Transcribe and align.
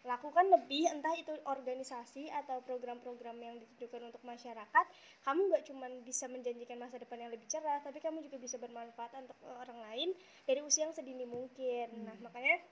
lakukan 0.00 0.48
lebih 0.48 0.88
entah 0.88 1.12
itu 1.12 1.28
organisasi 1.44 2.32
atau 2.32 2.64
program-program 2.64 3.36
yang 3.36 3.60
ditujukan 3.60 4.08
untuk 4.08 4.24
masyarakat 4.24 4.86
kamu 5.28 5.40
nggak 5.52 5.64
cuma 5.68 5.92
bisa 6.08 6.24
menjanjikan 6.24 6.80
masa 6.80 6.96
depan 6.96 7.20
yang 7.20 7.28
lebih 7.28 7.44
cerah 7.52 7.84
tapi 7.84 8.00
kamu 8.00 8.24
juga 8.24 8.40
bisa 8.40 8.56
bermanfaat 8.56 9.12
untuk 9.20 9.36
orang 9.44 9.76
lain 9.92 10.08
dari 10.48 10.64
usia 10.64 10.88
yang 10.88 10.96
sedini 10.96 11.28
mungkin. 11.28 12.08
Nah 12.08 12.16
makanya 12.24 12.64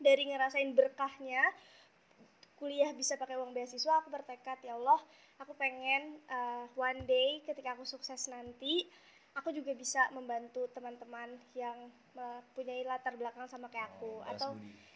dari 0.00 0.24
ngerasain 0.32 0.72
berkahnya 0.72 1.44
kuliah 2.56 2.96
bisa 2.96 3.20
pakai 3.20 3.36
uang 3.36 3.52
beasiswa 3.52 4.00
aku 4.00 4.08
bertekad 4.08 4.56
ya 4.64 4.80
Allah 4.80 4.96
aku 5.36 5.52
pengen 5.60 6.16
uh, 6.32 6.64
one 6.80 7.04
day 7.04 7.44
ketika 7.44 7.76
aku 7.76 7.84
sukses 7.84 8.24
nanti 8.32 8.88
aku 9.34 9.50
juga 9.50 9.74
bisa 9.74 10.00
membantu 10.14 10.70
teman-teman 10.72 11.34
yang 11.58 11.90
mempunyai 12.14 12.86
latar 12.86 13.18
belakang 13.18 13.50
sama 13.50 13.66
kayak 13.66 13.90
aku. 13.98 14.22
Oh, 14.22 14.30
atau 14.30 14.50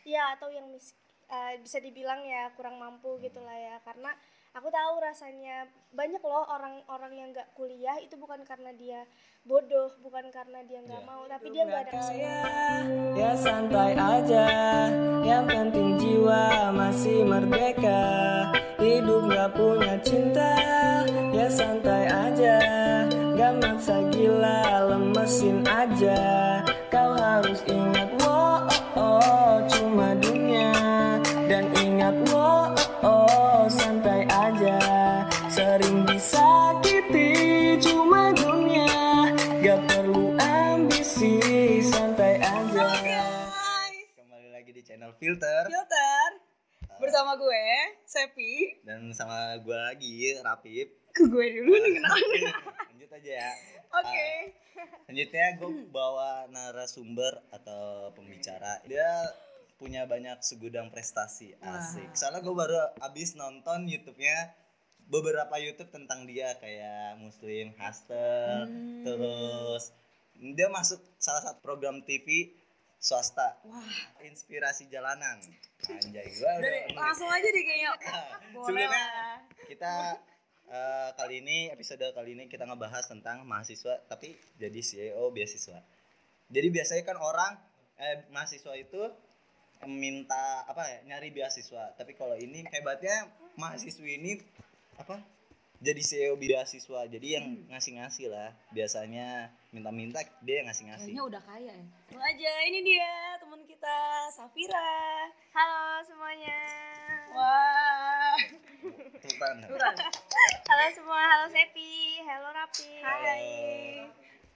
ya 0.07 0.39
atau 0.39 0.49
yang 0.49 0.71
mis- 0.71 0.95
uh, 1.29 1.53
bisa 1.61 1.79
dibilang 1.79 2.25
ya 2.25 2.51
kurang 2.57 2.77
mampu 2.77 3.17
gitu 3.21 3.41
lah 3.41 3.57
ya. 3.57 3.77
Karena 3.85 4.13
aku 4.53 4.69
tahu 4.69 4.93
rasanya 4.99 5.69
banyak 5.93 6.21
loh 6.21 6.45
orang-orang 6.49 7.13
yang 7.15 7.29
nggak 7.31 7.53
kuliah 7.55 7.97
itu 8.01 8.17
bukan 8.17 8.43
karena 8.43 8.73
dia 8.75 9.05
bodoh 9.47 9.93
bukan 10.03 10.29
karena 10.35 10.61
dia 10.67 10.83
nggak 10.83 11.03
Iya. 11.05 11.09
mau 11.09 11.23
tapi 11.25 11.47
dia 11.55 11.63
nggak 11.65 11.83
ada 11.89 11.93
kesempatan 11.95 12.83
Ya 13.17 13.33
santai 13.35 13.93
aja. 13.97 14.47
Yang 15.25 15.45
penting 15.51 15.89
jiwa 15.99 16.71
masih 16.71 17.27
merdeka. 17.27 18.03
Hidup 18.79 19.27
gak 19.27 19.51
punya 19.59 19.99
cinta. 20.07 20.55
Ya 21.35 21.51
santai 21.51 22.07
aja. 22.07 22.57
Gak 23.35 23.59
maksa 23.59 23.99
gila 24.15 24.87
Lemesin 24.87 25.67
aja. 25.67 26.21
Kau 26.89 27.19
harus 27.19 27.61
ingat 27.67 27.88
Sama 49.13 49.57
gue 49.61 49.75
lagi 49.77 50.37
Rapip. 50.41 50.89
Ke 51.13 51.23
gue 51.25 51.47
dulu 51.61 51.73
nih 51.75 51.93
kenalan. 51.99 52.31
Lanjut 52.93 53.11
aja 53.15 53.31
ya. 53.43 53.51
Oke. 53.89 54.29
Selanjutnya 55.09 55.47
gue 55.59 55.71
bawa 55.89 56.47
narasumber 56.49 57.43
atau 57.51 58.13
pembicara. 58.13 58.79
Dia 58.85 59.09
punya 59.79 60.05
banyak 60.05 60.43
segudang 60.43 60.91
prestasi 60.91 61.55
asik. 61.63 62.13
Soalnya 62.13 62.43
gue 62.43 62.55
baru 62.55 62.79
abis 62.99 63.35
nonton 63.35 63.87
YouTube-nya 63.87 64.53
beberapa 65.09 65.57
YouTube 65.57 65.89
tentang 65.89 66.29
dia 66.29 66.53
kayak 66.61 67.17
Muslim 67.17 67.73
Hustle, 67.81 68.69
Hmm. 68.69 69.07
terus 69.07 69.95
dia 70.37 70.69
masuk 70.69 71.01
salah 71.17 71.41
satu 71.41 71.65
program 71.65 72.05
TV 72.05 72.53
swasta. 72.99 73.63
Wah, 73.63 73.95
Inspirasi 74.27 74.91
jalanan. 74.91 75.39
Anjay 75.87 76.27
gue 76.27 76.43
udah 76.43 76.59
dari 76.59 76.91
langsung 76.93 77.31
aja 77.31 77.49
deh 77.49 77.65
kayaknya. 77.65 77.91
Lah. 78.91 79.39
kita 79.71 79.95
eh, 80.69 81.11
kali 81.15 81.41
ini 81.41 81.71
episode 81.71 82.03
kali 82.11 82.35
ini 82.35 82.51
kita 82.51 82.67
ngebahas 82.67 83.07
tentang 83.07 83.47
mahasiswa 83.47 84.03
tapi 84.11 84.35
jadi 84.59 84.81
CEO 84.83 85.31
beasiswa. 85.31 85.79
Jadi 86.51 86.69
biasanya 86.75 87.03
kan 87.07 87.17
orang 87.23 87.55
eh, 88.03 88.27
mahasiswa 88.35 88.75
itu 88.75 89.07
minta 89.87 90.67
apa 90.67 90.83
ya 90.91 90.99
nyari 91.07 91.31
beasiswa 91.31 91.95
tapi 91.95 92.19
kalau 92.19 92.35
ini 92.35 92.67
hebatnya 92.67 93.31
mahasiswi 93.55 94.19
ini 94.19 94.43
apa 94.99 95.23
jadi 95.79 96.03
CEO 96.03 96.35
beasiswa 96.35 97.07
jadi 97.07 97.39
yang 97.39 97.47
ngasih-ngasih 97.71 98.27
lah 98.35 98.51
biasanya 98.75 99.47
minta-minta 99.71 100.19
dia 100.43 100.63
yang 100.63 100.67
ngasih-ngasih 100.71 101.07
Kayaknya 101.15 101.25
udah 101.31 101.43
kaya 101.47 101.71
ya. 101.71 101.85
Langsung 102.11 102.23
aja, 102.25 102.53
ini 102.67 102.79
dia 102.83 103.13
teman 103.39 103.61
kita, 103.63 103.97
Safira. 104.35 104.91
halo 105.55 106.03
semuanya 106.03 106.59
Wah. 107.31 108.37
Sultan. 109.23 109.57
Turan. 109.71 109.95
halo 110.69 110.85
semua 110.95 111.21
halo 111.21 111.47
Sepi 111.53 112.23
halo 112.27 112.49
Rapi 112.51 112.91
Hai. 112.99 113.49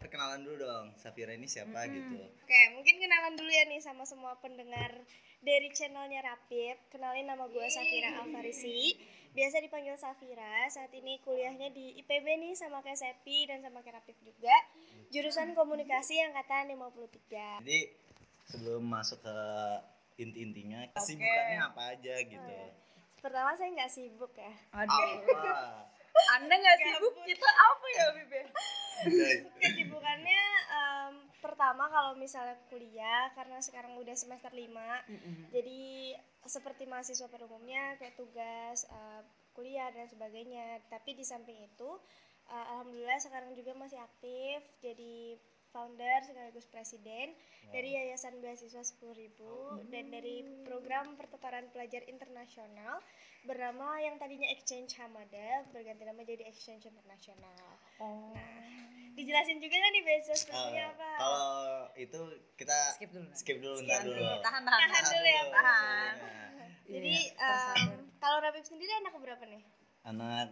Perkenalan 0.02 0.42
dulu 0.42 0.66
dong, 0.66 0.86
Safira 0.98 1.30
ini 1.32 1.46
siapa 1.46 1.86
gitu. 1.86 2.18
Oke, 2.18 2.60
mungkin 2.74 2.98
kenalan 2.98 3.38
dulu 3.38 3.46
ya 3.48 3.64
nih 3.70 3.78
sama 3.78 4.02
semua 4.02 4.34
pendengar 4.42 4.90
dari 5.38 5.70
channelnya 5.70 6.26
Rapip. 6.26 6.76
Kenalin 6.90 7.30
nama 7.30 7.46
gue 7.46 7.66
Safira 7.70 8.18
Alfarisi. 8.18 8.98
Biasa 9.32 9.64
dipanggil 9.64 9.96
Safira. 9.96 10.66
Saat 10.68 10.92
ini 10.92 11.22
kuliahnya 11.22 11.72
di 11.72 11.96
IPB 12.02 12.26
nih 12.36 12.52
sama 12.58 12.82
kayak 12.82 13.00
Sepi 13.00 13.48
dan 13.48 13.62
sama 13.62 13.80
kayak 13.80 14.02
Rapip 14.02 14.18
juga. 14.20 14.52
Jurusan 15.14 15.54
Komunikasi 15.54 16.20
angkatan 16.20 16.74
53. 16.74 17.62
Jadi 17.62 17.80
sebelum 18.44 18.82
masuk 18.84 19.22
ke 19.22 19.38
inti-intinya, 20.20 20.84
kesibukannya 20.92 21.58
apa 21.62 21.82
aja 21.96 22.14
gitu. 22.20 22.58
Pertama 23.22 23.54
saya 23.54 23.70
nggak 23.70 23.92
sibuk 23.92 24.34
ya. 24.34 24.52
Aduh. 24.74 24.92
Apa? 24.92 25.91
Anda 26.38 26.54
nggak 26.54 26.78
sibuk, 26.78 27.14
kita 27.26 27.48
apa 27.48 27.86
ya, 27.90 28.06
Bibi? 28.16 28.40
Kesibukannya 29.58 30.42
em, 30.70 31.12
pertama 31.42 31.90
kalau 31.90 32.14
misalnya 32.14 32.54
kuliah 32.70 33.34
karena 33.34 33.58
sekarang 33.58 33.98
udah 33.98 34.14
semester 34.14 34.54
5 34.54 34.62
jadi 35.50 36.14
seperti 36.46 36.86
mahasiswa 36.86 37.26
pada 37.26 37.46
umumnya 37.46 37.98
kayak 37.98 38.14
tugas 38.14 38.86
eh, 38.86 39.22
kuliah 39.54 39.90
dan 39.90 40.06
sebagainya. 40.06 40.82
Tapi 40.86 41.18
di 41.18 41.24
samping 41.26 41.58
itu 41.66 41.90
eh, 42.46 42.66
alhamdulillah 42.74 43.18
sekarang 43.18 43.54
juga 43.58 43.74
masih 43.74 43.98
aktif 43.98 44.62
jadi 44.78 45.38
founder 45.72 46.20
sekaligus 46.22 46.68
presiden 46.68 47.32
dari 47.68 47.96
Yayasan 47.96 48.38
Beasiswa 48.38 48.84
10.000 48.84 49.40
dan 49.88 50.04
dari 50.08 50.44
program 50.62 51.16
pertukaran 51.16 51.72
pelajar 51.72 52.04
internasional 52.06 53.00
bernama 53.42 53.98
yang 53.98 54.14
tadinya 54.16 54.46
Exchange 54.52 54.94
Hamada 54.96 55.64
berganti 55.72 56.04
nama 56.04 56.20
jadi 56.22 56.44
Exchange 56.46 56.86
Internasional. 56.86 57.58
Oh. 57.98 58.36
Dijelasin 59.12 59.58
juga 59.58 59.76
kan 59.76 59.90
nih 59.90 60.04
beasiswa 60.06 60.52
Eh, 60.72 60.84
apa? 60.86 61.10
Kalau 61.16 61.50
itu 61.94 62.18
kita 62.54 62.78
Skip 62.96 63.10
dulu. 63.10 63.28
skip 63.32 63.58
dulu 63.58 63.76
Skip 63.78 64.00
dulu. 64.04 64.16
dulu. 64.16 64.34
Tahan, 64.40 64.62
tahan. 64.62 64.80
Tahan 64.86 65.04
dulu 65.06 65.26
ya, 65.26 65.42
tahan. 65.50 66.14
sebelumnya. 66.14 66.68
Jadi 66.82 67.14
tersadar. 67.32 67.88
kalau 68.16 68.36
Rabib 68.40 68.64
sendiri 68.64 68.92
anak 68.94 69.12
berapa 69.16 69.44
nih? 69.44 69.62
Anak 70.02 70.48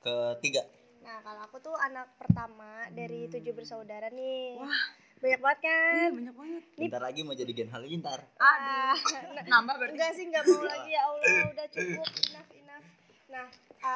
ketiga. 0.00 0.62
Nah, 1.04 1.20
kalau 1.20 1.40
aku 1.44 1.56
tuh 1.60 1.76
anak 1.76 2.16
pertama 2.16 2.88
dari 2.96 3.28
tujuh 3.28 3.52
bersaudara 3.52 4.08
nih. 4.08 4.56
Wah. 4.56 4.84
Banyak 5.20 5.40
banget 5.40 5.60
kan? 5.64 6.08
banyak 6.12 6.36
banget. 6.36 6.62
Bentar 6.76 7.00
lagi 7.00 7.20
mau 7.24 7.32
jadi 7.32 7.52
Gen 7.52 7.70
Halilintar. 7.72 8.20
Aduh. 8.40 8.98
Nambah 9.52 9.74
berarti. 9.80 9.94
Enggak 9.96 10.10
sih, 10.16 10.24
enggak 10.28 10.44
mau 10.48 10.64
lagi 10.64 10.90
ya 10.92 11.02
Allah, 11.08 11.44
udah 11.48 11.66
cukup, 11.72 12.08
enough, 12.08 12.50
enough. 12.52 12.86
Nah, 13.32 13.46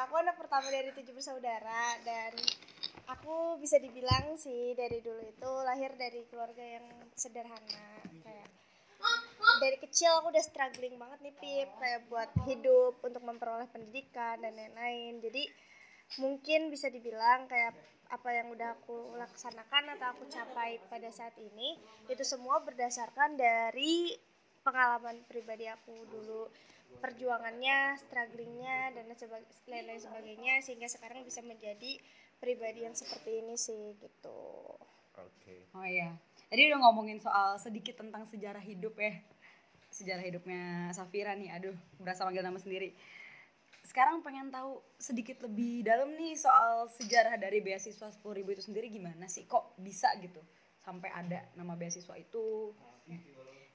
aku 0.09 0.15
anak 0.21 0.37
pertama 0.41 0.69
dari 0.73 0.89
tujuh 0.97 1.13
bersaudara 1.13 2.01
dan 2.05 2.33
aku 3.09 3.57
bisa 3.61 3.81
dibilang 3.81 4.37
sih 4.37 4.77
dari 4.77 5.01
dulu 5.01 5.21
itu 5.25 5.53
lahir 5.65 5.97
dari 5.97 6.29
keluarga 6.29 6.61
yang 6.61 6.87
sederhana 7.17 8.05
kayak 8.21 8.49
dari 9.59 9.77
kecil 9.81 10.13
aku 10.21 10.29
udah 10.29 10.45
struggling 10.45 11.01
banget 11.01 11.19
nih 11.25 11.35
Pip 11.41 11.71
kayak 11.81 12.05
buat 12.13 12.31
hidup 12.45 13.01
untuk 13.01 13.23
memperoleh 13.25 13.71
pendidikan 13.73 14.37
dan 14.45 14.53
lain-lain 14.53 15.25
jadi 15.25 15.43
mungkin 16.17 16.73
bisa 16.73 16.89
dibilang 16.89 17.45
kayak 17.45 17.77
apa 18.09 18.33
yang 18.33 18.49
udah 18.49 18.73
aku 18.81 19.13
laksanakan 19.21 19.93
atau 20.01 20.17
aku 20.17 20.25
capai 20.33 20.81
pada 20.89 21.13
saat 21.13 21.37
ini 21.37 21.77
itu 22.09 22.25
semua 22.25 22.65
berdasarkan 22.65 23.37
dari 23.37 24.17
pengalaman 24.65 25.21
pribadi 25.29 25.69
aku 25.69 25.93
dulu 26.09 26.49
perjuangannya, 27.05 28.01
strugglingnya 28.01 28.97
dan 28.97 29.05
lain-lain 29.69 30.01
sebagainya 30.01 30.65
sehingga 30.65 30.89
sekarang 30.89 31.21
bisa 31.23 31.45
menjadi 31.45 32.01
pribadi 32.41 32.89
yang 32.89 32.97
seperti 32.97 33.45
ini 33.45 33.55
sih 33.61 33.93
gitu. 34.01 34.41
Oke. 35.19 35.69
Oh 35.77 35.85
iya. 35.85 36.17
Tadi 36.49 36.65
udah 36.73 36.81
ngomongin 36.81 37.21
soal 37.21 37.61
sedikit 37.61 38.01
tentang 38.01 38.25
sejarah 38.25 38.63
hidup 38.63 38.97
ya. 38.97 39.15
Sejarah 39.93 40.25
hidupnya 40.25 40.91
Safira 40.97 41.37
nih. 41.37 41.53
Aduh, 41.55 41.77
berasa 42.01 42.25
manggil 42.25 42.41
nama 42.41 42.57
sendiri. 42.57 42.97
Sekarang 43.89 44.21
pengen 44.21 44.53
tahu 44.53 44.85
sedikit 45.01 45.41
lebih 45.49 45.81
dalam 45.81 46.13
nih 46.13 46.37
soal 46.37 46.93
sejarah 46.93 47.41
dari 47.41 47.65
beasiswa 47.65 48.13
10.000 48.13 48.21
itu 48.45 48.61
sendiri 48.61 48.93
gimana 48.93 49.25
sih? 49.25 49.49
Kok 49.49 49.81
bisa 49.81 50.13
gitu 50.21 50.45
sampai 50.85 51.09
ada 51.09 51.49
nama 51.57 51.73
beasiswa 51.73 52.13
itu? 52.21 52.77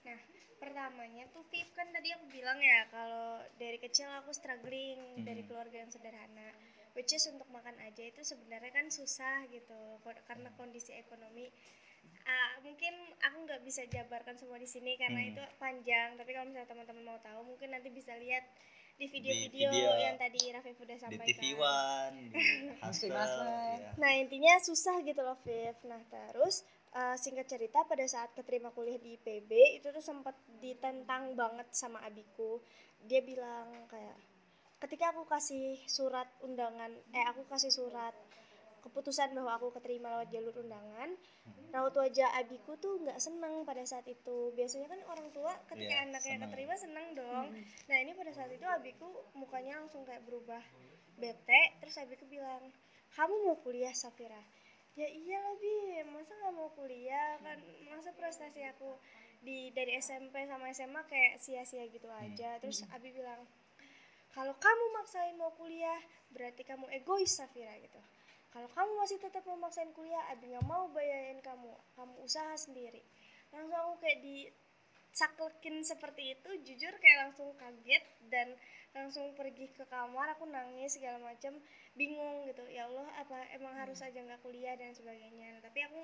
Nah, 0.06 0.20
pertamanya 0.62 1.26
tuh 1.34 1.42
Pip 1.50 1.74
kan 1.74 1.90
tadi 1.90 2.14
aku 2.14 2.30
bilang 2.30 2.62
ya 2.62 2.86
kalau 2.94 3.42
dari 3.58 3.82
kecil 3.82 4.06
aku 4.22 4.30
struggling 4.30 5.26
dari 5.26 5.42
keluarga 5.50 5.82
yang 5.82 5.90
sederhana. 5.90 6.54
Which 6.94 7.10
is 7.10 7.26
untuk 7.26 7.50
makan 7.50 7.74
aja 7.82 8.06
itu 8.06 8.22
sebenarnya 8.22 8.70
kan 8.70 8.86
susah 8.94 9.50
gitu 9.50 9.98
karena 10.30 10.54
kondisi 10.54 10.94
ekonomi 10.94 11.50
Ah, 12.24 12.56
mungkin 12.64 12.96
aku 13.20 13.38
nggak 13.44 13.62
bisa 13.68 13.84
jabarkan 13.92 14.40
semua 14.40 14.56
di 14.56 14.64
sini 14.64 14.96
karena 14.96 15.20
Hmm. 15.20 15.32
itu 15.36 15.44
panjang 15.60 16.16
tapi 16.16 16.32
kalau 16.32 16.48
misalnya 16.48 16.72
teman-teman 16.72 17.04
mau 17.04 17.20
tahu 17.20 17.44
mungkin 17.44 17.76
nanti 17.76 17.92
bisa 17.92 18.16
lihat 18.16 18.48
di 18.94 19.06
video-video 19.10 19.70
video. 19.74 19.90
yang 19.98 20.16
tadi 20.22 20.54
Raffi 20.54 20.72
udah 20.78 20.98
di 20.98 21.02
sampaikan 21.02 21.28
TV 21.28 21.44
One 21.58 22.18
di 22.30 22.46
Hustle 22.82 23.14
ya. 23.14 23.90
Nah 23.98 24.12
intinya 24.22 24.54
susah 24.62 25.02
gitu 25.02 25.22
loh 25.26 25.38
Viv. 25.42 25.76
Nah 25.90 26.02
terus 26.08 26.62
uh, 26.94 27.18
singkat 27.18 27.50
cerita 27.50 27.82
pada 27.90 28.06
saat 28.06 28.32
keterima 28.38 28.70
kuliah 28.70 29.02
di 29.02 29.18
IPB 29.18 29.82
itu 29.82 29.90
tuh 29.90 30.04
sempat 30.04 30.38
ditentang 30.62 31.34
banget 31.34 31.68
sama 31.74 32.06
abiku. 32.06 32.62
Dia 33.04 33.26
bilang 33.26 33.90
kayak 33.90 34.18
ketika 34.86 35.16
aku 35.16 35.26
kasih 35.26 35.80
surat 35.90 36.30
undangan, 36.46 36.92
eh 37.16 37.26
aku 37.28 37.48
kasih 37.50 37.74
surat 37.74 38.14
keputusan 38.84 39.32
bahwa 39.32 39.56
aku 39.56 39.72
keterima 39.72 40.12
lewat 40.14 40.30
jalur 40.30 40.54
undangan, 40.60 41.16
raut 41.72 41.96
wajah 41.96 42.36
abiku 42.36 42.76
tuh 42.78 43.00
nggak 43.00 43.18
seneng 43.18 43.64
pada 43.64 43.82
saat 43.88 44.04
itu. 44.06 44.52
Biasanya 44.54 44.92
kan 44.92 45.00
orang 45.08 45.32
tua 45.32 45.56
ketika 45.72 45.96
Iya, 45.96 46.06
anaknya 46.06 46.36
seneng. 46.36 46.44
keterima 46.52 46.76
seneng 46.76 47.08
dong. 47.16 47.48
Nah 47.88 47.98
ini 47.98 48.12
pada 48.14 48.32
saat 48.36 48.52
itu 48.52 48.68
abiku 48.68 49.08
mukanya 49.34 49.80
langsung 49.80 50.04
kayak 50.04 50.22
berubah 50.28 50.62
bete. 51.16 51.62
Terus 51.80 51.96
abiku 51.98 52.28
bilang, 52.28 52.70
kamu 53.16 53.34
mau 53.48 53.56
kuliah 53.64 53.96
Safira? 53.96 54.44
Ya 54.94 55.10
iyalah 55.10 55.56
bi, 55.58 56.06
masa 56.14 56.38
nggak 56.38 56.54
mau 56.54 56.70
kuliah 56.78 57.42
kan? 57.42 57.58
Masa 57.90 58.14
prestasi 58.14 58.62
aku 58.68 58.94
di 59.42 59.74
dari 59.74 59.98
SMP 59.98 60.46
sama 60.46 60.70
SMA 60.70 61.02
kayak 61.10 61.42
sia-sia 61.42 61.88
gitu 61.90 62.06
aja. 62.14 62.62
Terus 62.62 62.86
Abi 62.94 63.10
bilang, 63.10 63.42
kalau 64.34 64.54
kamu 64.54 64.86
maksain 64.94 65.34
mau 65.34 65.50
kuliah, 65.58 65.98
berarti 66.30 66.62
kamu 66.62 66.90
egois 66.94 67.34
Safira 67.34 67.74
gitu. 67.82 67.98
Kalau 68.54 68.70
kamu 68.70 68.92
masih 69.02 69.18
tetap 69.18 69.42
memaksain 69.50 69.90
kuliah, 69.98 70.22
Abi 70.30 70.54
nggak 70.54 70.70
mau 70.70 70.86
bayarin 70.94 71.42
kamu, 71.42 71.74
kamu 71.98 72.14
usaha 72.22 72.54
sendiri. 72.54 73.02
Langsung 73.50 73.74
aku 73.74 74.06
kayak 74.06 74.22
di 74.22 74.46
saklekin 75.14 75.86
seperti 75.86 76.34
itu 76.34 76.50
jujur 76.66 76.94
kayak 76.98 77.30
langsung 77.30 77.54
kaget 77.54 78.02
dan 78.34 78.50
langsung 78.98 79.30
pergi 79.38 79.70
ke 79.70 79.86
kamar 79.86 80.34
aku 80.34 80.50
nangis 80.50 80.98
segala 80.98 81.22
macam 81.22 81.54
bingung 81.94 82.50
gitu. 82.50 82.66
Ya 82.70 82.90
Allah 82.90 83.10
apa 83.22 83.42
emang 83.58 83.74
harus 83.78 84.02
aja 84.02 84.22
nggak 84.22 84.42
kuliah 84.46 84.74
dan 84.78 84.94
sebagainya. 84.94 85.58
Nah, 85.58 85.62
tapi 85.62 85.86
aku 85.86 86.02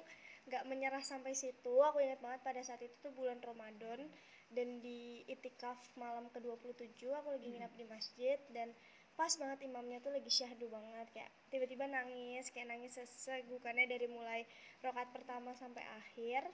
nggak 0.50 0.64
menyerah 0.70 1.02
sampai 1.06 1.34
situ. 1.34 1.74
Aku 1.86 2.02
ingat 2.02 2.22
banget 2.22 2.42
pada 2.46 2.62
saat 2.66 2.82
itu 2.82 2.94
tuh 3.02 3.14
bulan 3.14 3.42
Ramadan 3.42 4.10
dan 4.50 4.82
di 4.82 5.22
itikaf 5.30 5.78
malam 5.98 6.26
ke-27 6.34 6.98
aku 7.14 7.30
lagi 7.34 7.48
nginap 7.54 7.74
di 7.78 7.86
masjid 7.86 8.38
dan 8.50 8.74
pas 9.20 9.36
banget 9.36 9.68
imamnya 9.68 10.00
tuh 10.00 10.16
lagi 10.16 10.32
syahdu 10.32 10.72
banget 10.72 11.12
kayak 11.12 11.32
tiba-tiba 11.52 11.92
nangis 11.92 12.48
kayak 12.56 12.72
nangis 12.72 12.96
sesegukannya 12.96 13.84
dari 13.92 14.08
mulai 14.08 14.48
rokat 14.80 15.12
pertama 15.12 15.52
sampai 15.60 15.84
akhir. 16.00 16.48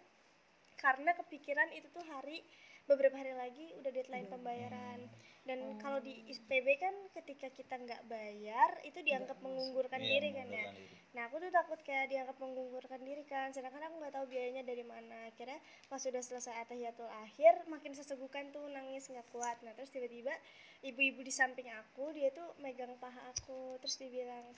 Karena 0.81 1.13
kepikiran 1.13 1.69
itu 1.77 1.85
tuh 1.93 2.01
hari 2.09 2.41
beberapa 2.85 3.17
hari 3.17 3.33
lagi 3.33 3.73
udah 3.81 3.91
deadline 3.91 4.29
pembayaran. 4.29 5.09
Dan 5.45 5.77
kalau 5.77 6.01
di 6.01 6.25
IPB 6.25 6.67
kan 6.81 6.95
ketika 7.13 7.53
kita 7.53 7.77
nggak 7.77 8.09
bayar 8.09 8.81
itu 8.81 8.97
dianggap 9.05 9.37
mengunggurkan 9.45 10.01
Iya, 10.01 10.09
diri 10.17 10.29
kan 10.33 10.47
ya? 10.49 10.65
diri. 10.73 10.85
nah 11.13 11.29
aku 11.29 11.37
tuh 11.37 11.53
takut 11.53 11.77
kayak 11.85 12.09
dianggap 12.09 12.33
mengunggurkan 12.41 12.97
diri 13.05 13.21
kan. 13.29 13.53
Sedangkan 13.53 13.85
aku 13.85 14.01
nggak 14.01 14.13
tahu 14.17 14.25
biayanya 14.25 14.65
dari 14.65 14.81
mana. 14.81 15.29
Akhirnya 15.29 15.61
pas 15.85 16.01
sudah 16.01 16.21
selesai 16.25 16.65
atahiyatul 16.65 17.05
akhir 17.05 17.61
makin 17.69 17.93
sesegukan 17.93 18.49
tuh 18.49 18.65
nangis 18.73 19.05
nggak 19.05 19.29
kuat. 19.29 19.61
Nah 19.61 19.77
terus 19.77 19.93
tiba-tiba 19.93 20.33
ibu-ibu 20.81 21.21
di 21.21 21.29
samping 21.29 21.69
aku 21.69 22.09
dia 22.09 22.33
tuh 22.33 22.49
megang 22.57 22.97
paha 22.97 23.29
aku. 23.29 23.77
Terus 23.85 24.01
dia 24.01 24.09
bilang 24.09 24.49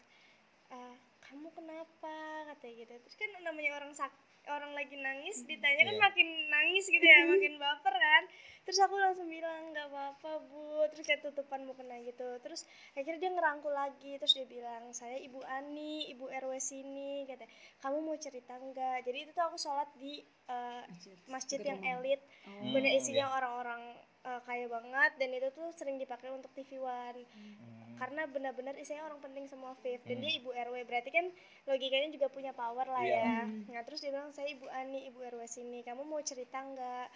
"Ah, 0.71 0.95
kamu 1.27 1.51
kenapa? 1.51 2.15
Katanya 2.47 2.73
gitu. 2.87 2.93
Terus 3.03 3.15
kan 3.19 3.29
namanya 3.43 3.75
orang 3.75 3.91
sak 3.91 4.11
orang 4.49 4.71
lagi 4.73 4.95
nangis 4.95 5.43
ditanya 5.43 5.83
kan 5.87 5.95
Iya. 5.95 6.03
makin 6.03 6.27
nangis 6.47 6.85
gitu 6.87 7.03
ya 7.03 7.19
makin 7.33 7.53
baper 7.59 7.95
kan. 7.95 8.23
Terus 8.67 8.83
aku 8.83 8.99
langsung 8.99 9.31
bilang 9.31 9.71
nggak 9.71 9.87
apa-apa 9.87 10.43
bu. 10.43 10.83
Terus 10.91 11.07
kayak 11.07 11.23
tutupan 11.23 11.63
mukena 11.63 11.95
gitu. 12.03 12.35
Terus 12.43 12.67
akhirnya 12.91 13.19
dia 13.23 13.31
ngerangkul 13.31 13.71
lagi. 13.71 14.19
Terus 14.19 14.33
dia 14.35 14.47
bilang 14.47 14.91
saya 14.91 15.15
ibu 15.19 15.39
Ani 15.47 16.11
ibu 16.11 16.27
RW 16.27 16.51
sini 16.59 17.23
katanya 17.23 17.47
kamu 17.79 17.97
mau 18.03 18.17
cerita 18.19 18.59
enggak 18.59 19.07
jadi 19.07 19.17
itu 19.23 19.31
tuh 19.31 19.43
aku 19.47 19.55
sholat 19.55 19.87
di 19.95 20.19
eh, 20.47 20.83
masjid. 21.31 21.59
yang 21.63 21.79
elit. 21.79 22.19
Hmm, 22.43 22.71
bener 22.75 22.91
isinya 22.95 23.31
iya. 23.31 23.35
orang-orang 23.39 23.81
eh, 24.27 24.39
kaya 24.43 24.67
banget 24.67 25.11
dan 25.15 25.29
itu 25.31 25.47
tuh 25.49 25.71
sering 25.71 25.95
dipakai 25.95 26.27
untuk 26.29 26.51
TV 26.51 26.77
One. 26.77 27.23
Hmm. 27.23 27.55
karena 27.97 28.29
benar-benar 28.29 28.77
isinya 28.77 29.09
orang 29.09 29.17
penting 29.17 29.49
semua 29.49 29.73
Viv. 29.75 29.97
Dan 30.05 30.19
Hmm. 30.19 30.21
dia 30.21 30.31
ibu 30.37 30.53
RW 30.53 30.85
berarti 30.85 31.09
kan 31.09 31.25
logikanya 31.65 32.13
juga 32.13 32.29
punya 32.29 32.53
power 32.53 32.85
lah 32.85 33.01
Iya. 33.01 33.17
ya. 33.17 33.37
Nah 33.73 33.81
terus 33.81 33.99
dia 33.99 34.13
bilang 34.13 34.29
saya 34.29 34.45
ibu 34.47 34.69
Ani 34.69 35.09
ibu 35.09 35.17
RW 35.17 35.41
sini. 35.43 35.81
Kamu 35.81 36.05
mau 36.05 36.21
cerita 36.21 36.61
nggak? 36.61 37.09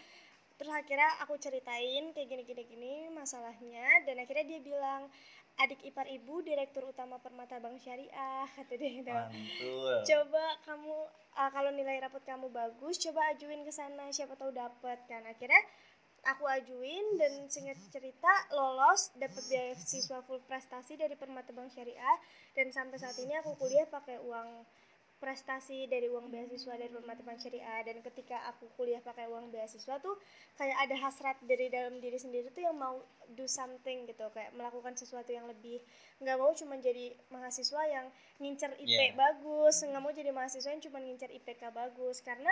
Terus 0.57 0.73
akhirnya 0.73 1.21
aku 1.21 1.37
ceritain 1.37 2.09
kayak 2.09 2.25
gini 2.27 2.43
gini 2.43 2.63
gini 2.65 2.93
masalahnya. 3.11 3.85
Dan 4.05 4.17
akhirnya 4.17 4.41
dia 4.47 4.57
bilang 4.59 5.05
adik 5.59 5.85
ipar 5.85 6.09
ibu 6.09 6.41
direktur 6.41 6.89
utama 6.89 7.21
Permata 7.21 7.61
Bank 7.61 7.77
Syariah 7.77 8.49
kata 8.57 8.73
dia 8.73 8.89
gitu. 8.95 9.13
Mantul. 9.13 9.95
coba 10.01 10.43
kamu 10.65 10.95
ah, 11.35 11.49
kalau 11.51 11.69
nilai 11.69 12.01
rapot 12.01 12.23
kamu 12.23 12.49
bagus 12.49 12.97
coba 12.99 13.29
ajuin 13.29 13.61
ke 13.61 13.69
sana. 13.69 14.09
Siapa 14.09 14.33
tahu 14.33 14.49
dapat 14.49 14.97
kan. 15.05 15.21
Akhirnya 15.23 15.61
aku 16.23 16.45
ajuin 16.45 17.17
dan 17.17 17.49
singkat 17.49 17.77
cerita 17.89 18.29
lolos 18.53 19.09
dapat 19.17 19.41
beasiswa 19.49 20.21
full 20.21 20.41
prestasi 20.45 20.93
dari 20.93 21.17
Permata 21.17 21.49
Bank 21.49 21.73
Syariah 21.73 22.17
dan 22.53 22.69
sampai 22.69 23.01
saat 23.01 23.17
ini 23.17 23.33
aku 23.41 23.57
kuliah 23.57 23.89
pakai 23.89 24.21
uang 24.21 24.61
prestasi 25.17 25.85
dari 25.85 26.09
uang 26.09 26.33
beasiswa 26.33 26.73
dari 26.73 26.89
Permata 26.89 27.21
Bank 27.21 27.37
Syariah 27.37 27.85
dan 27.85 28.01
ketika 28.01 28.41
aku 28.49 28.65
kuliah 28.73 28.97
pakai 29.01 29.29
uang 29.29 29.53
beasiswa 29.53 30.01
tuh 30.01 30.17
kayak 30.57 30.73
ada 30.81 30.97
hasrat 30.97 31.37
dari 31.45 31.69
dalam 31.69 32.01
diri 32.01 32.17
sendiri 32.17 32.49
tuh 32.49 32.65
yang 32.65 32.73
mau 32.73 32.97
do 33.37 33.45
something 33.45 34.09
gitu 34.09 34.25
kayak 34.33 34.49
melakukan 34.57 34.97
sesuatu 34.97 35.29
yang 35.29 35.45
lebih 35.45 35.77
nggak 36.17 36.37
mau 36.41 36.49
cuma 36.57 36.73
jadi 36.81 37.13
mahasiswa 37.29 37.81
yang 37.85 38.09
ngincer 38.41 38.73
IP 38.81 38.89
Iya. 38.89 39.13
bagus 39.13 39.85
nggak 39.85 40.01
mau 40.01 40.09
jadi 40.09 40.33
mahasiswa 40.33 40.69
yang 40.73 40.81
cuma 40.81 40.97
ngincer 40.97 41.29
IPK 41.29 41.69
bagus 41.69 42.17
karena 42.25 42.49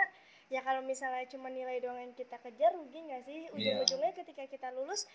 ya 0.50 0.60
kalau 0.66 0.82
misalnya 0.82 1.24
cuma 1.30 1.46
nilai 1.48 1.78
doang 1.78 2.02
yang 2.02 2.12
kita 2.12 2.36
kejar 2.42 2.74
rugi 2.74 3.00
nggak 3.06 3.22
sih? 3.22 3.46
Ujung-ujungnya 3.54 4.12
ketika 4.12 4.44
kita 4.50 4.68
lulus 4.74 5.06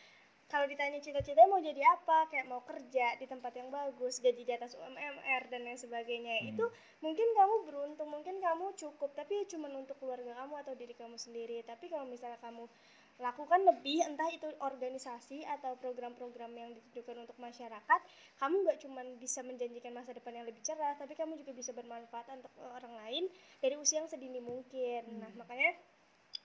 kalau 0.45 0.69
ditanya 0.69 1.01
cita-citanya 1.01 1.49
mau 1.49 1.57
jadi 1.57 1.81
apa 1.89 2.29
kayak 2.29 2.45
mau 2.45 2.61
kerja 2.61 3.17
di 3.17 3.25
tempat 3.25 3.57
yang 3.57 3.73
bagus 3.73 4.21
gaji 4.21 4.45
di 4.45 4.53
atas 4.53 4.77
UMR 4.77 5.49
dan 5.49 5.65
lain 5.65 5.79
sebagainya 5.79 6.37
Hmm. 6.45 6.49
itu 6.53 6.65
mungkin 7.01 7.27
kamu 7.33 7.55
beruntung 7.65 8.09
mungkin 8.13 8.37
kamu 8.37 8.77
cukup 8.77 9.17
tapi 9.17 9.49
cuma 9.49 9.67
untuk 9.73 9.97
keluarga 9.97 10.37
kamu 10.37 10.53
atau 10.61 10.73
diri 10.77 10.93
kamu 10.93 11.17
sendiri. 11.17 11.65
Tapi 11.65 11.89
kalau 11.89 12.05
misalnya 12.05 12.37
kamu 12.39 12.69
lakukan 13.15 13.63
lebih 13.63 14.03
entah 14.03 14.27
itu 14.27 14.43
organisasi 14.59 15.47
atau 15.47 15.79
program-program 15.79 16.51
yang 16.51 16.69
ditujukan 16.75 17.23
untuk 17.23 17.39
masyarakat 17.39 17.99
kamu 18.43 18.55
nggak 18.67 18.77
cuma 18.83 19.01
bisa 19.15 19.39
menjanjikan 19.39 19.95
masa 19.95 20.11
depan 20.11 20.35
yang 20.35 20.45
lebih 20.45 20.59
cerah 20.59 20.99
tapi 20.99 21.15
kamu 21.15 21.39
juga 21.39 21.55
bisa 21.55 21.71
bermanfaat 21.71 22.27
untuk 22.35 22.51
orang 22.75 22.91
lain 23.07 23.23
dari 23.63 23.79
usia 23.79 24.03
yang 24.03 24.11
sedini 24.11 24.43
mungkin. 24.43 25.23
Nah 25.23 25.31
makanya 25.39 25.79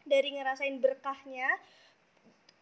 dari 0.07 0.31
ngerasain 0.39 0.79
berkahnya 0.79 1.51